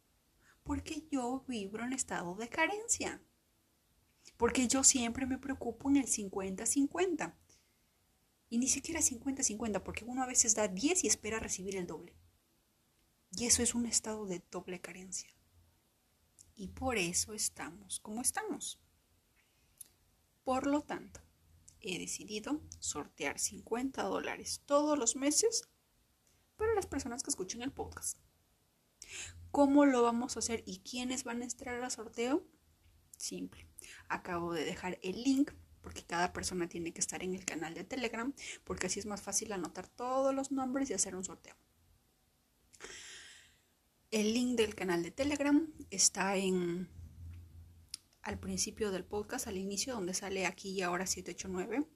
porque 0.64 1.06
yo 1.12 1.44
vibro 1.46 1.84
en 1.84 1.92
estado 1.92 2.34
de 2.34 2.48
carencia. 2.48 3.22
Porque 4.36 4.66
yo 4.66 4.82
siempre 4.82 5.26
me 5.26 5.38
preocupo 5.38 5.90
en 5.90 5.98
el 5.98 6.06
50-50. 6.08 7.36
Y 8.50 8.58
ni 8.58 8.66
siquiera 8.66 9.00
50-50, 9.00 9.80
porque 9.84 10.04
uno 10.04 10.24
a 10.24 10.26
veces 10.26 10.56
da 10.56 10.66
10 10.66 11.04
y 11.04 11.06
espera 11.06 11.38
recibir 11.38 11.76
el 11.76 11.86
doble. 11.86 12.16
Y 13.30 13.46
eso 13.46 13.62
es 13.62 13.74
un 13.74 13.86
estado 13.86 14.26
de 14.26 14.42
doble 14.50 14.80
carencia. 14.80 15.30
Y 16.54 16.68
por 16.68 16.96
eso 16.96 17.34
estamos 17.34 18.00
como 18.00 18.20
estamos. 18.20 18.80
Por 20.44 20.66
lo 20.66 20.82
tanto, 20.82 21.20
he 21.80 21.98
decidido 21.98 22.60
sortear 22.80 23.38
50 23.38 24.02
dólares 24.02 24.62
todos 24.66 24.98
los 24.98 25.14
meses 25.14 25.68
para 26.56 26.74
las 26.74 26.86
personas 26.86 27.22
que 27.22 27.30
escuchen 27.30 27.62
el 27.62 27.70
podcast. 27.70 28.18
¿Cómo 29.50 29.86
lo 29.86 30.02
vamos 30.02 30.36
a 30.36 30.40
hacer 30.40 30.62
y 30.66 30.80
quiénes 30.80 31.24
van 31.24 31.42
a 31.42 31.44
entrar 31.44 31.82
al 31.82 31.90
sorteo? 31.90 32.44
Simple. 33.16 33.68
Acabo 34.08 34.52
de 34.52 34.64
dejar 34.64 34.98
el 35.02 35.22
link 35.22 35.52
porque 35.80 36.04
cada 36.04 36.32
persona 36.32 36.68
tiene 36.68 36.92
que 36.92 37.00
estar 37.00 37.22
en 37.22 37.34
el 37.34 37.44
canal 37.44 37.74
de 37.74 37.84
Telegram 37.84 38.34
porque 38.64 38.88
así 38.88 39.00
es 39.00 39.06
más 39.06 39.22
fácil 39.22 39.52
anotar 39.52 39.88
todos 39.88 40.34
los 40.34 40.50
nombres 40.50 40.90
y 40.90 40.94
hacer 40.94 41.14
un 41.14 41.24
sorteo. 41.24 41.56
El 44.10 44.32
link 44.32 44.56
del 44.56 44.74
canal 44.74 45.02
de 45.02 45.10
Telegram 45.10 45.70
está 45.90 46.34
en 46.38 46.88
al 48.22 48.38
principio 48.38 48.90
del 48.90 49.04
podcast, 49.04 49.46
al 49.46 49.58
inicio, 49.58 49.92
donde 49.92 50.14
sale 50.14 50.46
aquí 50.46 50.70
y 50.70 50.80
ahora 50.80 51.04
789. 51.04 51.86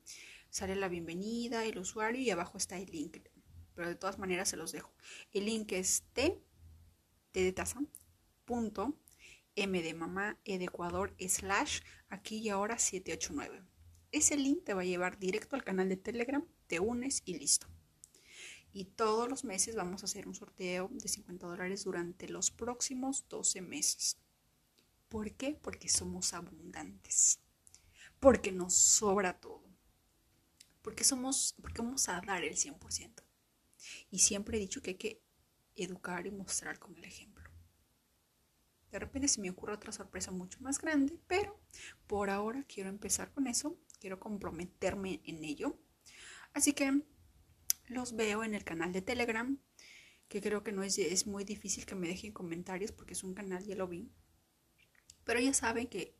Sale 0.50 0.76
la 0.76 0.88
bienvenida, 0.88 1.64
el 1.64 1.78
usuario 1.78 2.20
y 2.20 2.28
abajo 2.28 2.58
está 2.58 2.76
el 2.76 2.90
link. 2.90 3.16
Pero 3.74 3.88
de 3.88 3.94
todas 3.94 4.18
maneras 4.18 4.50
se 4.50 4.58
los 4.58 4.72
dejo. 4.72 4.92
El 5.32 5.46
link 5.46 5.72
es 5.72 6.04
t, 6.12 6.38
t 7.30 7.40
de 7.40 7.54
punto, 8.44 8.94
e 9.56 9.66
de 9.66 11.28
slash, 11.28 11.80
aquí 12.10 12.36
y 12.40 12.50
ahora 12.50 12.78
789. 12.78 13.62
Ese 14.10 14.36
link 14.36 14.64
te 14.64 14.74
va 14.74 14.82
a 14.82 14.84
llevar 14.84 15.18
directo 15.18 15.56
al 15.56 15.64
canal 15.64 15.88
de 15.88 15.96
Telegram, 15.96 16.46
te 16.66 16.78
unes 16.78 17.22
y 17.24 17.38
listo. 17.38 17.68
Y 18.72 18.86
todos 18.86 19.28
los 19.28 19.44
meses 19.44 19.76
vamos 19.76 20.02
a 20.02 20.06
hacer 20.06 20.26
un 20.26 20.34
sorteo 20.34 20.88
de 20.92 21.08
50 21.08 21.46
dólares 21.46 21.84
durante 21.84 22.28
los 22.28 22.50
próximos 22.50 23.26
12 23.28 23.60
meses. 23.60 24.16
¿Por 25.08 25.32
qué? 25.32 25.58
Porque 25.60 25.90
somos 25.90 26.32
abundantes. 26.32 27.38
Porque 28.18 28.50
nos 28.50 28.74
sobra 28.74 29.38
todo. 29.38 29.62
Porque 30.80 31.04
somos, 31.04 31.54
porque 31.60 31.82
vamos 31.82 32.08
a 32.08 32.20
dar 32.22 32.44
el 32.44 32.56
100%. 32.56 33.22
Y 34.10 34.20
siempre 34.20 34.56
he 34.56 34.60
dicho 34.60 34.80
que 34.80 34.90
hay 34.90 34.96
que 34.96 35.22
educar 35.76 36.26
y 36.26 36.30
mostrar 36.30 36.78
con 36.78 36.96
el 36.96 37.04
ejemplo. 37.04 37.50
De 38.90 38.98
repente 38.98 39.28
se 39.28 39.40
me 39.40 39.50
ocurre 39.50 39.74
otra 39.74 39.92
sorpresa 39.92 40.30
mucho 40.30 40.60
más 40.60 40.78
grande, 40.78 41.18
pero 41.26 41.58
por 42.06 42.28
ahora 42.30 42.64
quiero 42.64 42.90
empezar 42.90 43.32
con 43.32 43.46
eso, 43.46 43.78
quiero 44.00 44.20
comprometerme 44.20 45.22
en 45.24 45.44
ello. 45.44 45.78
Así 46.52 46.74
que 46.74 47.02
los 47.92 48.16
veo 48.16 48.44
en 48.44 48.54
el 48.54 48.64
canal 48.64 48.92
de 48.92 49.02
Telegram, 49.02 49.58
que 50.28 50.40
creo 50.40 50.64
que 50.64 50.72
no 50.72 50.82
es, 50.82 51.26
muy 51.26 51.44
difícil 51.44 51.84
que 51.84 51.94
me 51.94 52.08
dejen 52.08 52.32
comentarios 52.32 52.92
porque 52.92 53.12
es 53.12 53.22
un 53.22 53.34
canal, 53.34 53.64
ya 53.64 53.76
lo 53.76 53.86
vi. 53.86 54.10
Pero 55.24 55.40
ya 55.40 55.54
saben 55.54 55.86
que 55.86 56.16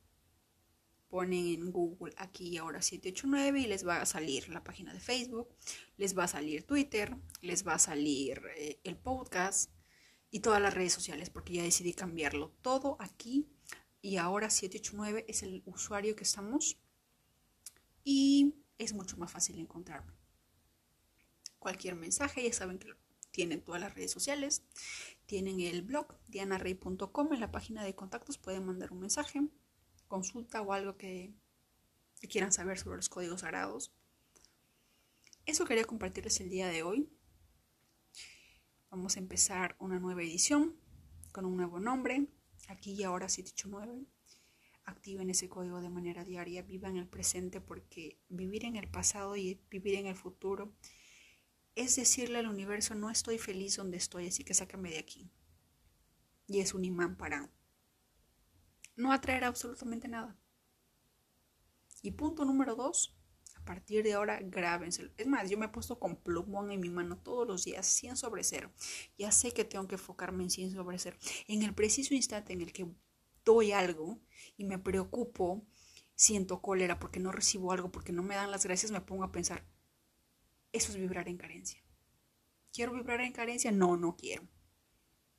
ponen 1.08 1.46
en 1.46 1.72
Google 1.72 2.14
aquí 2.16 2.48
y 2.48 2.56
ahora 2.58 2.80
789 2.80 3.60
y 3.60 3.66
les 3.66 3.86
va 3.86 4.00
a 4.00 4.06
salir 4.06 4.48
la 4.48 4.64
página 4.64 4.92
de 4.92 5.00
Facebook, 5.00 5.48
les 5.96 6.16
va 6.16 6.24
a 6.24 6.28
salir 6.28 6.62
Twitter, 6.64 7.16
les 7.40 7.66
va 7.66 7.74
a 7.74 7.78
salir 7.78 8.40
eh, 8.56 8.80
el 8.84 8.96
podcast 8.96 9.70
y 10.30 10.40
todas 10.40 10.62
las 10.62 10.72
redes 10.72 10.92
sociales 10.92 11.28
porque 11.28 11.54
ya 11.54 11.62
decidí 11.62 11.92
cambiarlo 11.92 12.54
todo 12.62 12.96
aquí 13.00 13.46
y 14.00 14.16
ahora 14.16 14.48
789 14.48 15.26
es 15.28 15.42
el 15.42 15.62
usuario 15.66 16.16
que 16.16 16.24
estamos 16.24 16.78
y 18.04 18.54
es 18.78 18.94
mucho 18.94 19.16
más 19.18 19.30
fácil 19.30 19.58
encontrarme 19.58 20.21
cualquier 21.62 21.94
mensaje, 21.94 22.42
ya 22.42 22.52
saben 22.52 22.80
que 22.80 22.92
tienen 23.30 23.62
todas 23.62 23.80
las 23.80 23.94
redes 23.94 24.10
sociales, 24.10 24.64
tienen 25.26 25.60
el 25.60 25.82
blog 25.82 26.18
dianarey.com, 26.26 27.32
en 27.32 27.40
la 27.40 27.52
página 27.52 27.84
de 27.84 27.94
contactos 27.94 28.36
pueden 28.36 28.66
mandar 28.66 28.92
un 28.92 28.98
mensaje, 28.98 29.40
consulta 30.08 30.60
o 30.60 30.72
algo 30.72 30.96
que, 30.96 31.32
quieran 32.28 32.52
saber 32.52 32.78
sobre 32.78 32.96
los 32.96 33.08
códigos 33.08 33.40
sagrados. 33.40 33.92
Eso 35.44 35.64
quería 35.64 35.84
compartirles 35.84 36.40
el 36.40 36.50
día 36.50 36.68
de 36.68 36.84
hoy. 36.84 37.08
Vamos 38.90 39.16
a 39.16 39.18
empezar 39.18 39.74
una 39.80 39.98
nueva 39.98 40.22
edición 40.22 40.76
con 41.32 41.46
un 41.46 41.56
nuevo 41.56 41.80
nombre, 41.80 42.28
aquí 42.68 42.92
y 42.92 43.02
ahora 43.02 43.28
789. 43.28 44.06
Activen 44.84 45.30
ese 45.30 45.48
código 45.48 45.80
de 45.80 45.90
manera 45.90 46.24
diaria, 46.24 46.62
vivan 46.62 46.96
el 46.96 47.08
presente 47.08 47.60
porque 47.60 48.20
vivir 48.28 48.64
en 48.64 48.76
el 48.76 48.88
pasado 48.88 49.36
y 49.36 49.60
vivir 49.68 49.96
en 49.96 50.06
el 50.06 50.14
futuro 50.14 50.72
es 51.74 51.96
decirle 51.96 52.38
al 52.38 52.48
universo, 52.48 52.94
no 52.94 53.10
estoy 53.10 53.38
feliz 53.38 53.76
donde 53.76 53.96
estoy, 53.96 54.28
así 54.28 54.44
que 54.44 54.54
sácame 54.54 54.90
de 54.90 54.98
aquí. 54.98 55.30
Y 56.46 56.60
es 56.60 56.74
un 56.74 56.84
imán 56.84 57.16
para 57.16 57.50
no 58.96 59.12
atraer 59.12 59.44
absolutamente 59.44 60.08
nada. 60.08 60.36
Y 62.02 62.10
punto 62.10 62.44
número 62.44 62.74
dos, 62.74 63.16
a 63.56 63.64
partir 63.64 64.02
de 64.02 64.14
ahora 64.14 64.40
grábenselo. 64.42 65.10
Es 65.16 65.26
más, 65.26 65.48
yo 65.48 65.56
me 65.56 65.66
he 65.66 65.68
puesto 65.68 65.98
con 65.98 66.16
plumón 66.16 66.72
en 66.72 66.80
mi 66.80 66.90
mano 66.90 67.16
todos 67.18 67.46
los 67.46 67.64
días, 67.64 67.86
100 67.86 68.16
sobre 68.16 68.42
0. 68.42 68.72
Ya 69.16 69.30
sé 69.30 69.52
que 69.52 69.64
tengo 69.64 69.86
que 69.86 69.94
enfocarme 69.94 70.42
en 70.42 70.50
100 70.50 70.72
sobre 70.72 70.98
0. 70.98 71.16
En 71.46 71.62
el 71.62 71.74
preciso 71.74 72.14
instante 72.14 72.52
en 72.52 72.60
el 72.60 72.72
que 72.72 72.86
doy 73.44 73.72
algo 73.72 74.20
y 74.56 74.64
me 74.64 74.78
preocupo, 74.78 75.64
siento 76.14 76.60
cólera 76.60 76.98
porque 76.98 77.20
no 77.20 77.32
recibo 77.32 77.72
algo, 77.72 77.90
porque 77.90 78.12
no 78.12 78.22
me 78.22 78.34
dan 78.34 78.50
las 78.50 78.64
gracias, 78.64 78.92
me 78.92 79.00
pongo 79.00 79.24
a 79.24 79.32
pensar, 79.32 79.64
eso 80.72 80.92
es 80.92 80.98
vibrar 80.98 81.28
en 81.28 81.36
carencia. 81.36 81.82
¿Quiero 82.72 82.94
vibrar 82.94 83.20
en 83.20 83.32
carencia? 83.32 83.70
No, 83.70 83.96
no 83.96 84.16
quiero. 84.16 84.48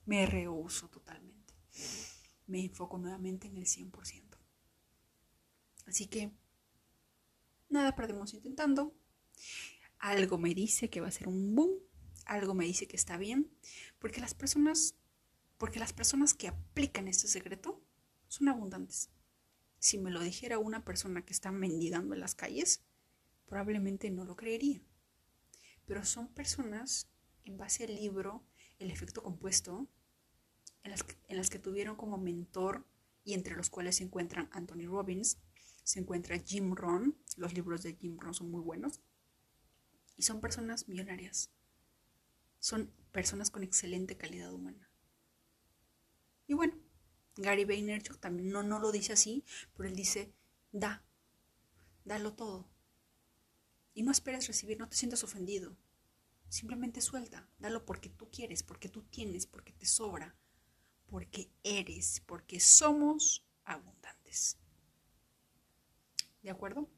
Me 0.06 0.26
rehuso 0.26 0.88
totalmente. 0.88 1.54
Me 2.46 2.64
enfoco 2.64 2.98
nuevamente 2.98 3.48
en 3.48 3.56
el 3.56 3.66
100%. 3.66 4.38
Así 5.86 6.06
que, 6.06 6.30
nada 7.68 7.96
perdemos 7.96 8.34
intentando. 8.34 8.94
Algo 9.98 10.38
me 10.38 10.54
dice 10.54 10.90
que 10.90 11.00
va 11.00 11.08
a 11.08 11.12
ser 11.12 11.26
un 11.26 11.54
boom. 11.54 11.80
Algo 12.26 12.54
me 12.54 12.66
dice 12.66 12.86
que 12.86 12.96
está 12.96 13.16
bien. 13.16 13.50
Porque 13.98 14.20
las 14.20 14.34
personas, 14.34 14.96
porque 15.58 15.80
las 15.80 15.92
personas 15.92 16.34
que 16.34 16.48
aplican 16.48 17.08
este 17.08 17.26
secreto 17.26 17.82
son 18.28 18.48
abundantes. 18.48 19.10
Si 19.78 19.98
me 19.98 20.10
lo 20.10 20.20
dijera 20.20 20.58
una 20.58 20.84
persona 20.84 21.24
que 21.24 21.32
está 21.32 21.50
mendigando 21.50 22.14
en 22.14 22.20
las 22.20 22.34
calles, 22.34 22.84
probablemente 23.46 24.10
no 24.10 24.24
lo 24.24 24.36
creería. 24.36 24.80
Pero 25.86 26.04
son 26.04 26.28
personas, 26.28 27.08
en 27.44 27.56
base 27.56 27.84
al 27.84 27.94
libro 27.94 28.44
El 28.78 28.90
efecto 28.90 29.22
compuesto, 29.22 29.86
en 30.82 30.90
las, 30.90 31.02
que, 31.02 31.16
en 31.28 31.36
las 31.36 31.50
que 31.50 31.58
tuvieron 31.58 31.96
como 31.96 32.18
mentor 32.18 32.86
y 33.24 33.34
entre 33.34 33.56
los 33.56 33.70
cuales 33.70 33.96
se 33.96 34.04
encuentran 34.04 34.48
Anthony 34.52 34.86
Robbins, 34.86 35.38
se 35.82 36.00
encuentra 36.00 36.38
Jim 36.38 36.74
Rohn, 36.74 37.16
los 37.36 37.54
libros 37.54 37.82
de 37.82 37.94
Jim 37.94 38.18
Rohn 38.18 38.34
son 38.34 38.50
muy 38.50 38.60
buenos, 38.60 39.00
y 40.16 40.22
son 40.22 40.40
personas 40.40 40.88
millonarias, 40.88 41.50
son 42.58 42.92
personas 43.12 43.50
con 43.50 43.62
excelente 43.62 44.16
calidad 44.16 44.52
humana. 44.52 44.90
Y 46.46 46.54
bueno, 46.54 46.74
Gary 47.36 47.64
Vaynerchuk 47.64 48.18
también 48.18 48.50
no, 48.50 48.62
no 48.62 48.78
lo 48.78 48.92
dice 48.92 49.12
así, 49.12 49.44
pero 49.76 49.88
él 49.88 49.96
dice, 49.96 50.32
da, 50.72 51.04
dalo 52.04 52.34
todo. 52.34 52.68
Y 53.94 54.02
no 54.02 54.10
esperes 54.10 54.46
recibir, 54.46 54.78
no 54.78 54.88
te 54.88 54.96
sientas 54.96 55.24
ofendido. 55.24 55.76
Simplemente 56.48 57.00
suelta, 57.00 57.48
dalo 57.58 57.84
porque 57.84 58.10
tú 58.10 58.28
quieres, 58.30 58.62
porque 58.62 58.88
tú 58.88 59.02
tienes, 59.02 59.46
porque 59.46 59.72
te 59.72 59.86
sobra, 59.86 60.36
porque 61.06 61.50
eres, 61.62 62.22
porque 62.26 62.60
somos 62.60 63.46
abundantes. 63.64 64.58
¿De 66.42 66.50
acuerdo? 66.50 66.90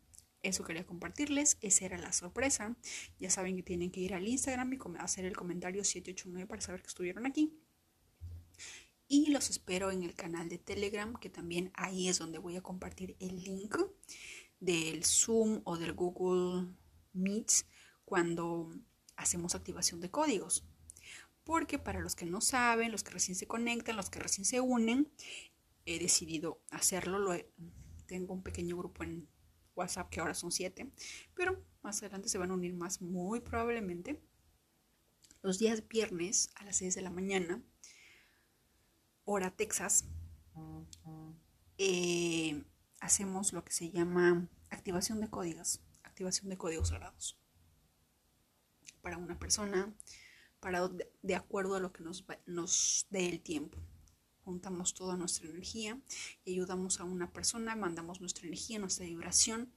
Eso 0.43 0.65
quería 0.65 0.87
compartirles, 0.87 1.59
esa 1.61 1.85
era 1.85 1.99
la 1.99 2.13
sorpresa. 2.13 2.77
Ya 3.19 3.31
saben 3.31 3.57
que 3.57 3.63
tienen 3.63 3.91
que 3.91 4.01
ir 4.01 4.15
al 4.15 4.27
Instagram 4.27 4.73
y 4.73 4.79
hacer 4.99 5.25
el 5.25 5.37
comentario 5.37 5.85
789 5.85 6.47
para 6.47 6.61
saber 6.61 6.83
que 6.83 6.89
estuvieron 6.89 7.27
aquí. 7.27 7.59
Y 9.09 9.31
los 9.31 9.51
espero 9.51 9.91
en 9.91 10.03
el 10.03 10.15
canal 10.15 10.49
de 10.49 10.59
Telegram, 10.59 11.15
que 11.19 11.31
también 11.31 11.71
ahí 11.75 12.09
es 12.09 12.19
donde 12.19 12.39
voy 12.39 12.57
a 12.57 12.63
compartir 12.63 13.17
el 13.21 13.43
link 13.43 13.77
del 14.61 15.05
Zoom 15.05 15.61
o 15.65 15.77
del 15.77 15.93
Google 15.93 16.69
Meets 17.17 17.67
cuando 18.05 18.71
hacemos 19.17 19.55
activación 19.55 20.01
de 20.01 20.11
códigos. 20.11 20.65
Porque 21.45 21.79
para 21.79 22.01
los 22.01 22.17
que 22.17 22.27
no 22.27 22.41
saben, 22.41 22.93
los 22.93 23.05
que 23.05 23.13
recién 23.13 23.37
se 23.37 23.47
conectan, 23.47 23.97
los 23.97 24.11
que 24.11 24.19
recién 24.19 24.45
se 24.45 24.61
unen, 24.61 25.11
he 25.85 25.99
decidido 25.99 26.61
hacerlo. 26.71 27.19
Lo 27.19 27.35
tengo 28.07 28.35
un 28.35 28.43
pequeño 28.43 28.77
grupo 28.77 29.05
en 29.05 29.29
WhatsApp 29.75 30.09
que 30.11 30.21
ahora 30.21 30.35
son 30.35 30.51
siete, 30.51 30.91
pero 31.35 31.63
más 31.83 31.99
adelante 31.99 32.29
se 32.29 32.39
van 32.39 32.51
a 32.51 32.55
unir 32.55 32.75
más, 32.75 33.01
muy 33.01 33.41
probablemente. 33.41 34.21
Los 35.43 35.59
días 35.59 35.87
viernes 35.87 36.51
a 36.57 36.65
las 36.65 36.77
6 36.79 36.95
de 36.97 37.03
la 37.03 37.11
mañana, 37.11 37.63
hora 39.25 39.55
Texas, 39.55 40.07
eh, 41.79 42.65
hacemos 43.01 43.53
lo 43.53 43.65
que 43.65 43.73
se 43.73 43.91
llama 43.91 44.49
activación 44.71 45.21
de 45.21 45.29
códigos 45.29 45.81
activación 46.17 46.49
de 46.49 46.57
códigos 46.57 46.89
sagrados. 46.89 47.39
Para 49.03 49.19
una 49.19 49.39
persona, 49.39 49.95
para 50.61 50.89
de, 50.89 51.35
acuerdo 51.35 51.75
a 51.75 51.81
lo 51.81 51.93
que 51.93 52.03
nos, 52.03 52.25
nos 52.47 53.07
dé 53.11 53.29
el 53.29 53.43
tiempo. 53.43 53.79
Juntamos 54.43 54.95
toda 54.95 55.17
nuestra 55.17 55.47
energía 55.47 56.01
y 56.43 56.55
ayudamos 56.55 57.01
a 57.01 57.05
una 57.05 57.31
persona, 57.35 57.77
mandamos 57.77 58.21
nuestra 58.23 58.47
energía, 58.47 58.79
nuestra 58.79 59.05
vibración 59.05 59.71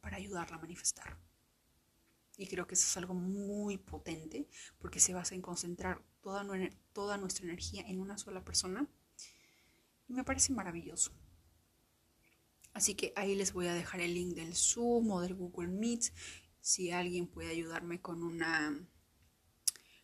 para 0.00 0.16
ayudarla 0.16 0.56
a 0.56 0.60
manifestar. 0.60 1.16
Y 2.36 2.48
creo 2.48 2.66
que 2.66 2.74
eso 2.74 2.86
es 2.86 2.96
algo 2.96 3.14
muy 3.14 3.78
potente 3.78 4.48
porque 4.78 4.98
se 4.98 5.14
basa 5.14 5.36
en 5.36 5.42
concentrar 5.42 6.02
toda, 6.20 6.44
toda 6.92 7.16
nuestra 7.16 7.44
energía 7.44 7.82
en 7.86 8.00
una 8.00 8.18
sola 8.18 8.44
persona. 8.44 8.88
Y 10.08 10.14
me 10.14 10.24
parece 10.24 10.52
maravilloso. 10.52 11.12
Así 12.76 12.94
que 12.94 13.14
ahí 13.16 13.34
les 13.34 13.54
voy 13.54 13.68
a 13.68 13.72
dejar 13.72 14.02
el 14.02 14.12
link 14.12 14.34
del 14.34 14.54
Zoom 14.54 15.10
o 15.10 15.22
del 15.22 15.34
Google 15.34 15.68
Meet. 15.68 16.12
Si 16.60 16.90
alguien 16.90 17.26
puede 17.26 17.48
ayudarme 17.48 18.02
con 18.02 18.22
una 18.22 18.78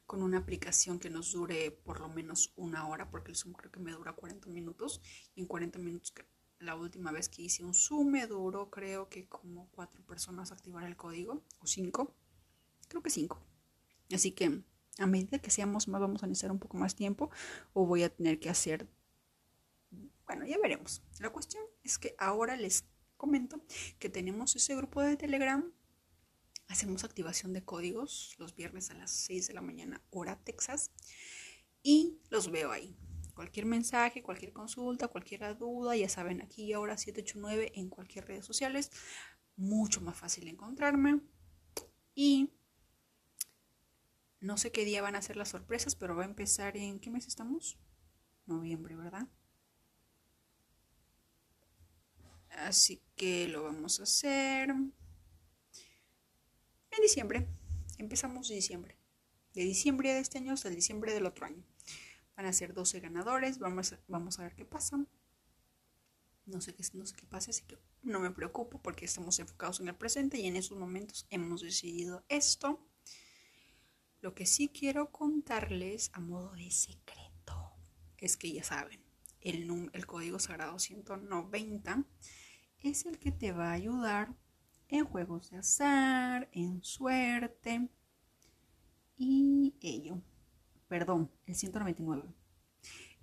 con 0.07 0.23
una 0.23 0.39
aplicación 0.39 0.99
que 0.99 1.11
nos 1.11 1.33
dure 1.33 1.71
por 1.71 2.01
lo 2.01 2.09
menos 2.09 2.55
una 2.57 2.89
hora, 2.89 3.11
porque 3.11 3.31
el 3.31 3.37
Zoom 3.37 3.53
creo 3.53 3.71
que 3.71 3.79
me 3.79 3.93
dura 3.93 4.15
40 4.15 4.49
minutos. 4.49 5.03
Y 5.35 5.43
en 5.43 5.49
40 5.49 5.79
minutos, 5.81 6.15
la 6.61 6.75
última 6.75 7.13
vez 7.13 7.29
que 7.29 7.43
hice 7.43 7.63
un 7.63 7.75
Zoom 7.75 8.11
me 8.11 8.27
duró 8.27 8.71
creo 8.71 9.11
que 9.11 9.29
como 9.29 9.69
cuatro 9.73 10.03
personas 10.07 10.51
activar 10.51 10.85
el 10.85 10.97
código, 10.97 11.45
o 11.59 11.67
cinco, 11.67 12.15
creo 12.89 13.03
que 13.03 13.11
cinco. 13.11 13.39
Así 14.11 14.33
que 14.33 14.63
a 14.97 15.07
medida 15.07 15.41
que 15.41 15.51
seamos 15.51 15.89
más 15.89 16.01
vamos 16.01 16.23
a 16.23 16.27
necesitar 16.27 16.51
un 16.51 16.59
poco 16.59 16.79
más 16.79 16.95
tiempo 16.95 17.31
o 17.75 17.85
voy 17.85 18.03
a 18.03 18.09
tener 18.09 18.41
que 18.41 18.49
hacer 18.49 18.89
bueno, 20.27 20.47
ya 20.47 20.59
veremos. 20.59 21.03
La 21.21 21.31
cuestión 21.31 21.63
es 21.83 21.99
que 21.99 22.15
ahora 22.19 22.57
les 22.57 22.85
comento 23.17 23.65
que 23.99 24.09
tenemos 24.09 24.57
ese 24.57 24.75
grupo 24.75 25.01
de 25.03 25.17
Telegram. 25.17 25.73
Hacemos 26.69 27.05
activación 27.05 27.53
de 27.53 27.65
códigos 27.65 28.35
los 28.39 28.55
viernes 28.55 28.91
a 28.91 28.95
las 28.95 29.11
6 29.11 29.49
de 29.49 29.55
la 29.55 29.61
mañana, 29.61 30.03
hora 30.11 30.43
Texas. 30.43 30.91
Y 31.83 32.21
los 32.31 32.51
veo 32.51 32.73
ahí. 32.73 32.97
Cualquier 33.35 33.67
mensaje, 33.67 34.23
cualquier 34.23 34.53
consulta, 34.53 35.09
cualquier 35.09 35.57
duda, 35.57 35.97
ya 35.97 36.09
saben, 36.09 36.43
aquí 36.43 36.65
y 36.65 36.73
ahora 36.73 36.97
789 36.97 37.73
en 37.77 37.89
cualquier 37.89 38.27
redes 38.27 38.45
sociales. 38.45 38.91
Mucho 39.57 40.01
más 40.01 40.17
fácil 40.17 40.49
encontrarme. 40.49 41.21
Y 42.15 42.51
no 44.41 44.57
sé 44.57 44.73
qué 44.73 44.85
día 44.85 45.03
van 45.03 45.15
a 45.15 45.23
ser 45.23 45.37
las 45.37 45.51
sorpresas, 45.51 45.95
pero 45.95 46.17
va 46.17 46.25
a 46.25 46.27
empezar 46.27 46.77
en... 46.77 46.99
¿Qué 46.99 47.11
mes 47.11 47.27
estamos? 47.27 47.79
Noviembre, 48.47 48.97
¿verdad? 48.97 49.29
Así 52.59 53.03
que 53.17 53.49
lo 53.49 53.65
vamos 53.65 54.01
a 54.01 54.05
hacer 54.05 54.71
en 54.71 54.93
diciembre. 57.03 57.49
Empezamos 57.99 58.49
diciembre. 58.49 58.97
De 59.55 59.62
diciembre 59.62 60.12
de 60.12 60.21
este 60.21 60.38
año 60.38 60.53
hasta 60.53 60.69
diciembre 60.69 61.15
del 61.15 61.27
otro 61.27 61.47
año. 61.47 61.65
Van 62.37 62.47
a 62.47 62.53
ser 62.53 62.75
12 62.75 63.01
ganadores. 63.01 63.59
Vamos 63.59 63.93
a, 63.93 64.01
vamos 64.09 64.38
a 64.38 64.43
ver 64.43 64.55
qué 64.55 64.65
pasa. 64.65 65.05
No 66.45 66.61
sé, 66.61 66.75
qué, 66.75 66.85
no 66.95 67.07
sé 67.07 67.15
qué 67.15 67.25
pasa, 67.27 67.51
así 67.51 67.62
que 67.62 67.79
no 68.03 68.19
me 68.19 68.33
preocupo 68.33 68.83
porque 68.83 69.05
estamos 69.05 69.38
enfocados 69.38 69.79
en 69.79 69.88
el 69.88 69.95
presente 69.95 70.38
y 70.38 70.47
en 70.47 70.57
esos 70.57 70.77
momentos 70.77 71.27
hemos 71.31 71.62
decidido 71.62 72.25
esto. 72.29 72.85
Lo 74.21 74.35
que 74.35 74.45
sí 74.47 74.69
quiero 74.69 75.12
contarles 75.12 76.11
a 76.12 76.21
modo 76.21 76.53
de 76.53 76.71
secreto 76.71 77.77
es 78.19 78.37
que 78.37 78.53
ya 78.53 78.65
saben, 78.65 79.01
el, 79.41 79.91
el 79.93 80.07
código 80.07 80.41
sagrado 80.41 80.79
190 80.79 82.05
es 82.83 83.07
el 83.07 83.18
que 83.18 83.33
te 83.33 83.53
va 83.53 83.71
a 83.71 83.75
ayudar 83.75 84.35
en 84.88 85.05
juegos 85.05 85.51
de 85.51 85.59
azar, 85.59 86.49
en 86.53 86.83
suerte 86.83 87.88
y 89.16 89.75
ello. 89.81 90.21
Perdón, 90.88 91.31
el 91.47 91.55
199. 91.55 92.35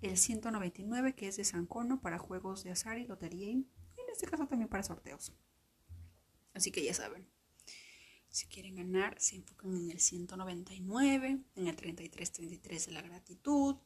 El 0.00 0.16
199 0.16 1.14
que 1.14 1.28
es 1.28 1.36
de 1.36 1.44
San 1.44 1.66
Cono 1.66 2.00
para 2.00 2.18
juegos 2.18 2.64
de 2.64 2.70
azar 2.70 2.98
y 2.98 3.06
lotería 3.06 3.50
y 3.50 3.52
en 3.52 4.10
este 4.12 4.26
caso 4.26 4.46
también 4.46 4.68
para 4.68 4.82
sorteos. 4.82 5.32
Así 6.54 6.70
que 6.72 6.82
ya 6.84 6.94
saben. 6.94 7.28
Si 8.28 8.46
quieren 8.46 8.76
ganar, 8.76 9.20
se 9.20 9.36
enfocan 9.36 9.74
en 9.74 9.90
el 9.90 9.98
199, 9.98 11.42
en 11.56 11.66
el 11.66 11.76
3333 11.76 12.86
de 12.86 12.92
la 12.92 13.02
gratitud, 13.02 13.76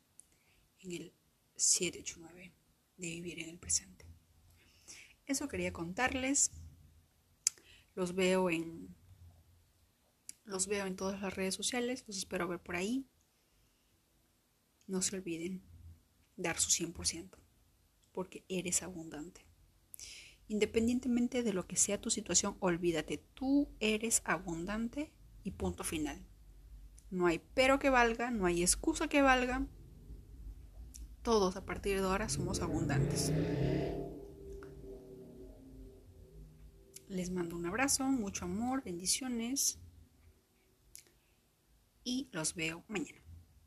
en 0.80 0.92
el 0.92 1.14
789 1.56 2.52
de 2.98 3.06
vivir 3.06 3.40
en 3.40 3.48
el 3.48 3.58
presente. 3.58 4.06
Eso 5.26 5.48
quería 5.48 5.72
contarles. 5.72 6.50
Los 7.94 8.14
veo 8.14 8.50
en 8.50 8.94
los 10.44 10.66
veo 10.66 10.84
en 10.86 10.96
todas 10.96 11.20
las 11.22 11.34
redes 11.34 11.54
sociales, 11.54 12.04
los 12.06 12.18
espero 12.18 12.46
ver 12.46 12.60
por 12.60 12.76
ahí. 12.76 13.06
No 14.86 15.00
se 15.00 15.16
olviden 15.16 15.62
dar 16.36 16.58
su 16.58 16.70
100%, 16.70 17.38
porque 18.12 18.44
eres 18.48 18.82
abundante. 18.82 19.46
Independientemente 20.48 21.42
de 21.42 21.54
lo 21.54 21.66
que 21.66 21.76
sea 21.76 22.00
tu 22.00 22.10
situación, 22.10 22.56
olvídate, 22.60 23.18
tú 23.32 23.70
eres 23.80 24.20
abundante 24.24 25.10
y 25.42 25.52
punto 25.52 25.84
final. 25.84 26.22
No 27.10 27.26
hay 27.26 27.40
pero 27.54 27.78
que 27.78 27.88
valga, 27.88 28.30
no 28.30 28.44
hay 28.44 28.60
excusa 28.60 29.08
que 29.08 29.22
valga. 29.22 29.66
Todos 31.22 31.56
a 31.56 31.64
partir 31.64 31.98
de 31.98 32.06
ahora 32.06 32.28
somos 32.28 32.60
abundantes. 32.60 33.32
Les 37.14 37.30
mando 37.30 37.54
un 37.54 37.64
abrazo, 37.64 38.02
mucho 38.02 38.44
amor, 38.44 38.82
bendiciones. 38.82 39.78
y 42.02 42.28
los 42.32 42.54
veo 42.54 42.84
mañana. 42.88 43.23